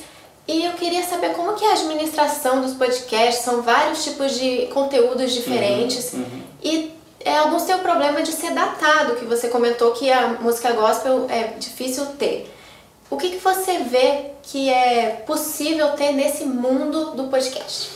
e 0.48 0.64
eu 0.64 0.72
queria 0.72 1.04
saber 1.04 1.30
como 1.30 1.54
que 1.54 1.64
é 1.64 1.70
a 1.70 1.74
administração 1.74 2.60
dos 2.60 2.74
podcasts, 2.74 3.44
são 3.44 3.62
vários 3.62 4.02
tipos 4.02 4.36
de 4.36 4.66
conteúdos 4.74 5.30
diferentes. 5.32 6.12
Uhum, 6.12 6.20
uhum. 6.20 6.42
E 6.64 6.99
é, 7.20 7.38
alguns 7.38 7.64
têm 7.64 7.74
o 7.74 7.80
problema 7.80 8.22
de 8.22 8.32
ser 8.32 8.52
datado, 8.52 9.16
que 9.16 9.24
você 9.24 9.48
comentou 9.48 9.92
que 9.92 10.10
a 10.10 10.28
música 10.40 10.72
gospel 10.72 11.26
é 11.28 11.54
difícil 11.58 12.06
ter. 12.18 12.50
O 13.10 13.16
que, 13.16 13.30
que 13.30 13.38
você 13.38 13.78
vê 13.80 14.30
que 14.42 14.70
é 14.70 15.22
possível 15.26 15.90
ter 15.90 16.12
nesse 16.12 16.44
mundo 16.44 17.12
do 17.12 17.24
podcast? 17.24 17.90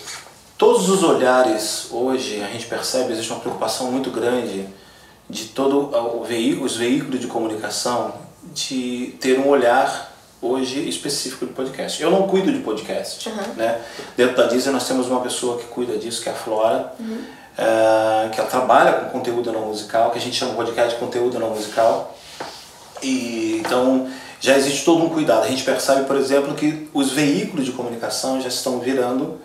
Todos 0.58 0.88
os 0.88 1.02
olhares 1.02 1.88
hoje, 1.90 2.42
a 2.42 2.48
gente 2.48 2.66
percebe, 2.66 3.12
existe 3.12 3.32
uma 3.32 3.40
preocupação 3.40 3.90
muito 3.90 4.10
grande 4.10 4.66
de 5.28 5.46
todo 5.46 5.94
o 6.18 6.24
veículo, 6.24 6.66
os 6.66 6.76
veículos 6.76 7.20
de 7.20 7.26
comunicação 7.26 8.14
de 8.52 9.16
ter 9.20 9.38
um 9.38 9.48
olhar 9.48 10.12
hoje 10.40 10.87
específico 10.88 11.46
de 11.46 11.52
podcast. 11.52 12.02
Eu 12.02 12.10
não 12.10 12.28
cuido 12.28 12.52
de 12.52 12.58
podcast, 12.58 13.28
uhum. 13.28 13.54
né? 13.56 13.80
Dentro 14.16 14.37
da 14.37 14.46
Disney 14.46 14.72
nós 14.72 14.87
temos 14.87 15.08
uma 15.08 15.20
pessoa 15.20 15.58
que 15.58 15.64
cuida 15.66 15.96
disso, 15.96 16.22
que 16.22 16.28
é 16.28 16.32
a 16.32 16.34
Flora, 16.34 16.92
uhum. 17.00 17.24
É, 17.56 18.28
que 18.30 18.40
ela 18.40 18.48
trabalha 18.48 18.92
com 18.92 19.10
conteúdo 19.10 19.52
não 19.52 19.66
musical, 19.66 20.10
que 20.10 20.18
a 20.18 20.20
gente 20.20 20.36
chama 20.36 20.52
de 20.52 20.56
podcast 20.56 20.94
de 20.94 21.00
conteúdo 21.00 21.38
não 21.38 21.50
musical. 21.50 22.16
E 23.02 23.58
então 23.64 24.08
já 24.40 24.56
existe 24.56 24.84
todo 24.84 25.04
um 25.04 25.10
cuidado. 25.10 25.44
A 25.44 25.48
gente 25.48 25.62
percebe, 25.62 26.04
por 26.04 26.16
exemplo, 26.16 26.54
que 26.54 26.88
os 26.92 27.12
veículos 27.12 27.64
de 27.64 27.72
comunicação 27.72 28.40
já 28.40 28.48
estão 28.48 28.78
virando 28.78 29.40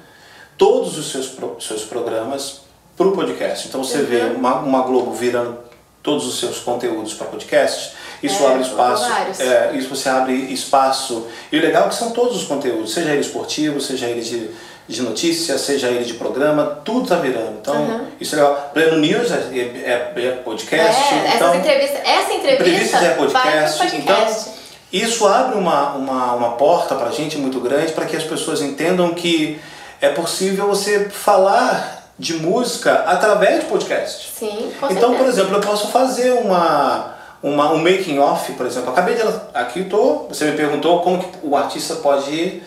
todos 0.57 0.97
os 0.97 1.11
seus, 1.11 1.35
seus 1.59 1.83
programas 1.83 2.61
para 2.97 3.07
o 3.07 3.11
podcast. 3.11 3.67
Então 3.67 3.83
você 3.83 3.99
uhum. 3.99 4.05
vê 4.05 4.21
uma, 4.35 4.55
uma 4.59 4.81
Globo 4.81 5.11
virando 5.13 5.57
todos 6.01 6.25
os 6.25 6.39
seus 6.39 6.59
conteúdos 6.59 7.13
para 7.13 7.27
podcast 7.27 7.93
isso 8.21 8.43
é, 8.43 8.47
abre 8.47 8.61
espaço. 8.63 9.11
É, 9.39 9.75
isso 9.75 9.89
você 9.89 10.09
abre 10.09 10.33
espaço. 10.33 11.27
E 11.51 11.57
o 11.57 11.61
legal 11.61 11.85
é 11.85 11.89
que 11.89 11.95
são 11.95 12.11
todos 12.11 12.35
os 12.35 12.43
conteúdos, 12.43 12.93
seja 12.93 13.11
ele 13.11 13.21
esportivo, 13.21 13.79
seja 13.79 14.07
ele 14.07 14.21
de, 14.21 14.49
de 14.89 15.03
notícia, 15.03 15.55
seja 15.59 15.87
ele 15.87 16.03
de 16.03 16.15
programa, 16.15 16.81
tudo 16.83 17.03
está 17.03 17.17
virando. 17.17 17.59
Então, 17.61 17.75
uhum. 17.75 18.07
isso 18.19 18.33
é 18.33 18.39
legal. 18.39 18.71
Pleno 18.73 18.97
News 18.97 19.31
é, 19.31 19.35
é, 19.35 20.11
é 20.15 20.31
podcast. 20.43 21.13
É, 21.13 21.35
então, 21.35 21.53
entrevista, 21.53 21.97
essa 21.99 22.33
entrevista 22.33 22.97
é 22.97 23.09
podcast. 23.11 23.77
podcast. 23.77 23.95
Então, 23.95 24.53
isso 24.91 25.27
abre 25.27 25.59
uma, 25.59 25.91
uma, 25.91 26.33
uma 26.33 26.51
porta 26.53 26.95
para 26.95 27.09
a 27.09 27.11
gente 27.11 27.37
muito 27.37 27.59
grande 27.59 27.91
para 27.91 28.07
que 28.07 28.17
as 28.17 28.23
pessoas 28.23 28.63
entendam 28.63 29.13
que 29.13 29.61
é 30.01 30.09
possível 30.09 30.65
você 30.65 31.07
falar 31.07 32.11
de 32.17 32.33
música 32.33 33.03
através 33.05 33.59
de 33.59 33.65
podcast. 33.67 34.31
Sim, 34.37 34.71
com 34.79 34.87
Então, 34.87 35.09
certeza. 35.09 35.17
por 35.17 35.27
exemplo, 35.27 35.55
eu 35.57 35.61
posso 35.61 35.89
fazer 35.89 36.31
uma 36.31 37.15
uma, 37.41 37.71
um 37.71 37.77
making 37.77 38.19
off, 38.19 38.51
por 38.53 38.65
exemplo. 38.65 38.89
acabei 38.89 39.15
de 39.15 39.21
aqui 39.53 39.85
tô, 39.85 40.25
você 40.27 40.45
me 40.45 40.57
perguntou 40.57 40.99
como 41.01 41.19
que 41.19 41.29
o 41.41 41.55
artista 41.55 41.95
pode 41.95 42.61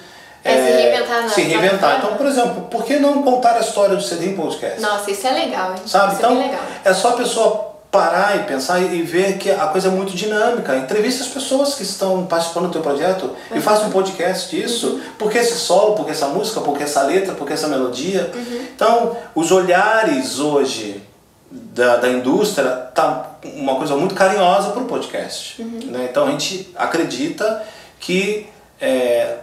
É, 0.44 0.56
se 0.56 0.72
reinventar, 0.72 1.28
Se 1.30 1.42
reinventar. 1.42 1.98
Então, 1.98 2.16
por 2.16 2.26
exemplo, 2.26 2.62
por 2.62 2.84
que 2.84 2.98
não 2.98 3.22
contar 3.22 3.56
a 3.56 3.60
história 3.60 3.96
do 3.96 4.02
CD 4.02 4.26
em 4.26 4.36
podcast? 4.36 4.80
Nossa, 4.80 5.10
isso 5.10 5.26
é 5.26 5.32
legal, 5.32 5.72
hein? 5.72 5.82
Sabe? 5.86 6.14
Isso 6.14 6.16
então, 6.16 6.32
é, 6.32 6.44
legal. 6.46 6.60
é 6.84 6.92
só 6.92 7.10
a 7.10 7.12
pessoa 7.12 7.72
parar 7.92 8.36
e 8.36 8.44
pensar 8.44 8.80
e 8.80 9.02
ver 9.02 9.36
que 9.36 9.50
a 9.50 9.66
coisa 9.66 9.88
é 9.88 9.90
muito 9.90 10.14
dinâmica. 10.16 10.74
Entrevista 10.76 11.22
as 11.22 11.28
pessoas 11.28 11.74
que 11.74 11.82
estão 11.82 12.24
participando 12.24 12.68
do 12.68 12.72
teu 12.72 12.80
projeto 12.80 13.24
uhum. 13.24 13.56
e 13.58 13.60
faça 13.60 13.84
um 13.84 13.90
podcast 13.90 14.56
disso. 14.56 14.86
Uhum. 14.86 15.00
Por 15.18 15.30
que 15.30 15.36
esse 15.36 15.56
solo, 15.56 15.94
por 15.94 16.06
que 16.06 16.12
essa 16.12 16.26
música, 16.26 16.62
por 16.62 16.76
que 16.76 16.82
essa 16.82 17.02
letra, 17.02 17.34
por 17.34 17.46
que 17.46 17.52
essa 17.52 17.68
melodia. 17.68 18.30
Uhum. 18.34 18.66
Então, 18.74 19.16
os 19.34 19.52
olhares 19.52 20.38
hoje 20.40 21.02
da, 21.50 21.96
da 21.98 22.08
indústria 22.08 22.70
tá 22.94 23.36
uma 23.44 23.74
coisa 23.76 23.94
muito 23.94 24.14
carinhosa 24.14 24.70
para 24.70 24.82
o 24.82 24.86
podcast. 24.86 25.60
Uhum. 25.60 25.80
Né? 25.90 26.08
Então, 26.10 26.26
a 26.26 26.30
gente 26.30 26.72
acredita 26.74 27.62
que 28.00 28.46
é, 28.80 29.36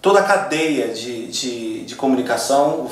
toda 0.00 0.20
a 0.20 0.22
cadeia 0.22 0.88
de, 0.88 1.26
de, 1.28 1.84
de 1.84 1.94
comunicação 1.96 2.88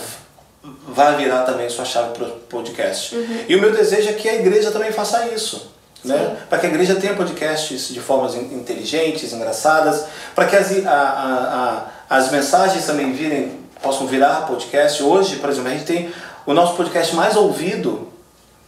vai 0.89 1.17
virar 1.17 1.43
também 1.43 1.69
sua 1.69 1.85
chave 1.85 2.13
para 2.13 2.27
o 2.27 2.31
podcast. 2.31 3.15
Uhum. 3.15 3.45
E 3.49 3.57
o 3.57 3.61
meu 3.61 3.73
desejo 3.73 4.09
é 4.09 4.13
que 4.13 4.29
a 4.29 4.35
igreja 4.35 4.71
também 4.71 4.93
faça 4.93 5.27
isso. 5.29 5.71
Né? 6.05 6.37
Para 6.49 6.59
que 6.59 6.67
a 6.67 6.69
igreja 6.69 6.95
tenha 6.95 7.15
podcasts 7.15 7.89
de 7.89 8.01
formas 8.01 8.35
inteligentes, 8.37 9.33
engraçadas, 9.33 10.05
para 10.35 10.47
que 10.47 10.55
as, 10.55 10.87
a, 10.87 10.91
a, 10.91 11.87
a, 12.09 12.17
as 12.17 12.31
mensagens 12.31 12.87
também 12.87 13.13
virem, 13.13 13.61
possam 13.83 14.07
virar 14.07 14.47
podcast. 14.47 15.03
Hoje, 15.03 15.37
por 15.37 15.51
exemplo, 15.51 15.71
a 15.71 15.75
gente 15.75 15.85
tem 15.85 16.13
o 16.45 16.55
nosso 16.55 16.77
podcast 16.77 17.15
mais 17.15 17.37
ouvido, 17.37 18.09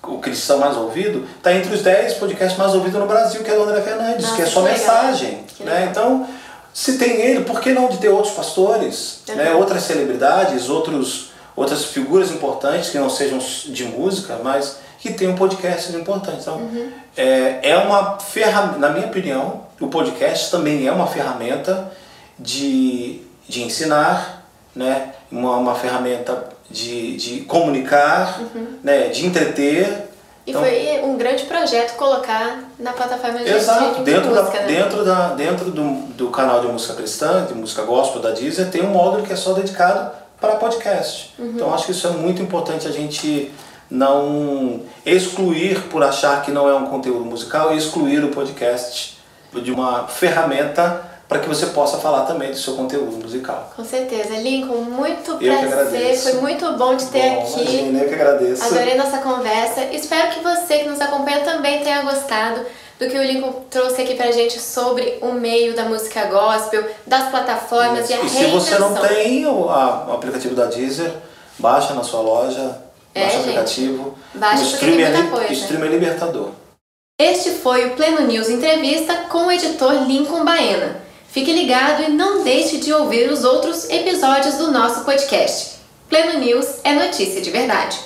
o 0.03 0.19
cristão 0.19 0.59
mais 0.59 0.77
ouvido, 0.77 1.29
está 1.37 1.53
entre 1.53 1.73
os 1.73 1.83
10 1.83 2.15
podcasts 2.15 2.59
mais 2.59 2.75
ouvidos 2.75 2.99
no 2.99 3.07
Brasil, 3.07 3.43
que 3.45 3.51
é 3.51 3.55
do 3.55 3.63
André 3.63 3.83
Fernandes, 3.83 4.23
Nossa, 4.23 4.37
que 4.37 4.43
é 4.43 4.47
só 4.47 4.63
que 4.63 4.71
mensagem. 4.71 5.45
Né? 5.61 5.89
Então, 5.91 6.27
se 6.79 6.97
tem 6.97 7.21
ele, 7.21 7.43
por 7.43 7.61
que 7.61 7.73
não 7.73 7.89
de 7.89 7.99
ter 7.99 8.09
outros 8.09 8.33
pastores, 8.35 9.23
uhum. 9.29 9.35
né? 9.35 9.53
outras 9.53 9.83
celebridades, 9.83 10.69
outros 10.69 11.33
outras 11.57 11.87
figuras 11.87 12.31
importantes 12.31 12.91
que 12.91 12.99
não 12.99 13.11
sejam 13.11 13.39
de 13.39 13.83
música, 13.83 14.39
mas 14.45 14.79
que 15.01 15.13
tenham 15.13 15.35
podcasts 15.35 15.93
importantes. 15.93 16.43
Então, 16.43 16.59
uhum. 16.59 16.93
é, 17.17 17.71
é 17.71 17.77
uma 17.79 18.21
ferramenta, 18.21 18.79
na 18.79 18.91
minha 18.91 19.09
opinião, 19.09 19.63
o 19.81 19.89
podcast 19.89 20.53
também 20.53 20.87
é 20.87 20.93
uma 20.93 21.09
ferramenta 21.09 21.91
de, 22.39 23.23
de 23.49 23.65
ensinar, 23.65 24.49
né? 24.73 25.15
uma, 25.33 25.57
uma 25.57 25.75
ferramenta 25.75 26.49
de, 26.71 27.17
de 27.17 27.41
comunicar, 27.41 28.41
uhum. 28.41 28.79
né? 28.85 29.09
de 29.09 29.27
entreter. 29.27 30.08
E 30.49 30.51
então, 30.51 30.63
foi 30.63 31.03
um 31.05 31.19
grande 31.19 31.45
projeto 31.45 31.95
colocar 31.97 32.65
na 32.79 32.95
plataforma 32.95 33.41
de, 33.41 33.51
exato, 33.53 33.97
de, 33.97 34.03
dentro 34.05 34.31
música, 34.31 34.51
da, 34.51 34.61
né? 34.61 34.67
dentro 34.67 35.05
da 35.05 35.29
Dentro 35.35 35.71
do, 35.71 36.07
do 36.15 36.31
canal 36.31 36.63
de 36.63 36.69
música 36.69 36.95
cristã, 36.95 37.45
de 37.45 37.53
música 37.53 37.83
gospel 37.83 38.23
da 38.23 38.31
Deezer, 38.31 38.71
tem 38.71 38.83
um 38.83 38.89
módulo 38.89 39.27
que 39.27 39.31
é 39.31 39.37
só 39.37 39.53
dedicado 39.53 40.11
para 40.41 40.57
podcast. 40.57 41.35
Uhum. 41.39 41.53
Então 41.55 41.75
acho 41.75 41.85
que 41.85 41.93
isso 41.93 42.07
é 42.07 42.13
muito 42.13 42.41
importante 42.41 42.89
a 42.89 42.91
gente 42.91 43.53
não 43.91 44.81
excluir 45.05 45.83
por 45.91 46.03
achar 46.03 46.41
que 46.41 46.51
não 46.51 46.67
é 46.67 46.75
um 46.75 46.87
conteúdo 46.87 47.27
musical 47.27 47.75
e 47.75 47.77
excluir 47.77 48.25
o 48.25 48.29
podcast 48.29 49.19
de 49.53 49.71
uma 49.71 50.07
ferramenta 50.09 51.08
para 51.29 51.41
que 51.41 51.49
você 51.49 51.67
possa 51.67 51.99
falar 51.99 52.25
também 52.25 52.51
do 52.51 52.57
seu 52.57 52.75
conteúdo 52.75 53.19
musical. 53.19 53.71
Com 53.77 53.85
certeza. 53.85 54.35
Lincoln, 54.35 54.81
muito 54.83 55.37
prazer. 55.37 56.17
Foi 56.17 56.33
muito 56.35 56.73
bom 56.73 56.97
te 56.97 57.07
ter 57.07 57.31
bom, 57.31 57.43
aqui. 57.43 57.61
Imagina, 57.61 57.99
eu 58.01 58.09
que 58.09 58.15
agradeço. 58.15 58.65
Adorei 58.65 58.95
nossa 58.97 59.19
conversa. 59.19 59.85
Espero 59.93 60.31
que 60.31 60.41
você 60.41 60.79
que 60.79 60.89
nos 60.89 61.01
acompanha 61.01 61.41
também 61.41 61.83
tenha 61.83 62.03
gostado 62.03 62.63
do 62.99 63.09
que 63.09 63.17
o 63.17 63.23
Lincoln 63.23 63.53
trouxe 63.71 64.03
aqui 64.03 64.15
pra 64.15 64.33
gente 64.33 64.59
sobre 64.59 65.19
o 65.21 65.33
meio 65.33 65.77
da 65.77 65.85
música 65.85 66.25
gospel, 66.25 66.85
das 67.07 67.29
plataformas 67.29 68.05
Isso. 68.05 68.13
e 68.13 68.15
a 68.15 68.25
E 68.25 68.29
se 68.29 68.45
você 68.47 68.79
não 68.79 68.95
tem 68.95 69.47
o, 69.47 69.69
a, 69.69 70.15
aplicativo 70.15 70.55
da 70.55 70.65
Deezer, 70.65 71.13
baixa 71.59 71.93
na 71.93 72.03
sua 72.03 72.23
loja, 72.23 72.81
é, 73.15 73.23
baixa 73.23 73.37
o 73.37 73.41
aplicativo. 73.41 74.19
Baixa 74.35 74.63
o 74.63 74.67
stream 74.67 74.97
tem 74.97 75.13
muita 75.13 75.19
é, 75.19 75.31
coisa. 75.31 75.53
stream 75.53 75.85
é 75.85 75.89
libertador. 75.89 76.51
Este 77.21 77.51
foi 77.51 77.87
o 77.87 77.97
Pleno 77.97 78.23
News 78.23 78.49
Entrevista 78.49 79.15
com 79.29 79.47
o 79.47 79.53
editor 79.53 79.93
Lincoln 80.07 80.45
Baena. 80.45 81.08
Fique 81.31 81.53
ligado 81.53 82.05
e 82.05 82.09
não 82.09 82.43
deixe 82.43 82.79
de 82.79 82.93
ouvir 82.93 83.31
os 83.31 83.45
outros 83.45 83.89
episódios 83.91 84.55
do 84.57 84.73
nosso 84.73 85.05
podcast. 85.05 85.77
Pleno 86.09 86.39
News 86.41 86.67
é 86.83 86.95
notícia 86.95 87.41
de 87.43 87.51
verdade. 87.51 87.99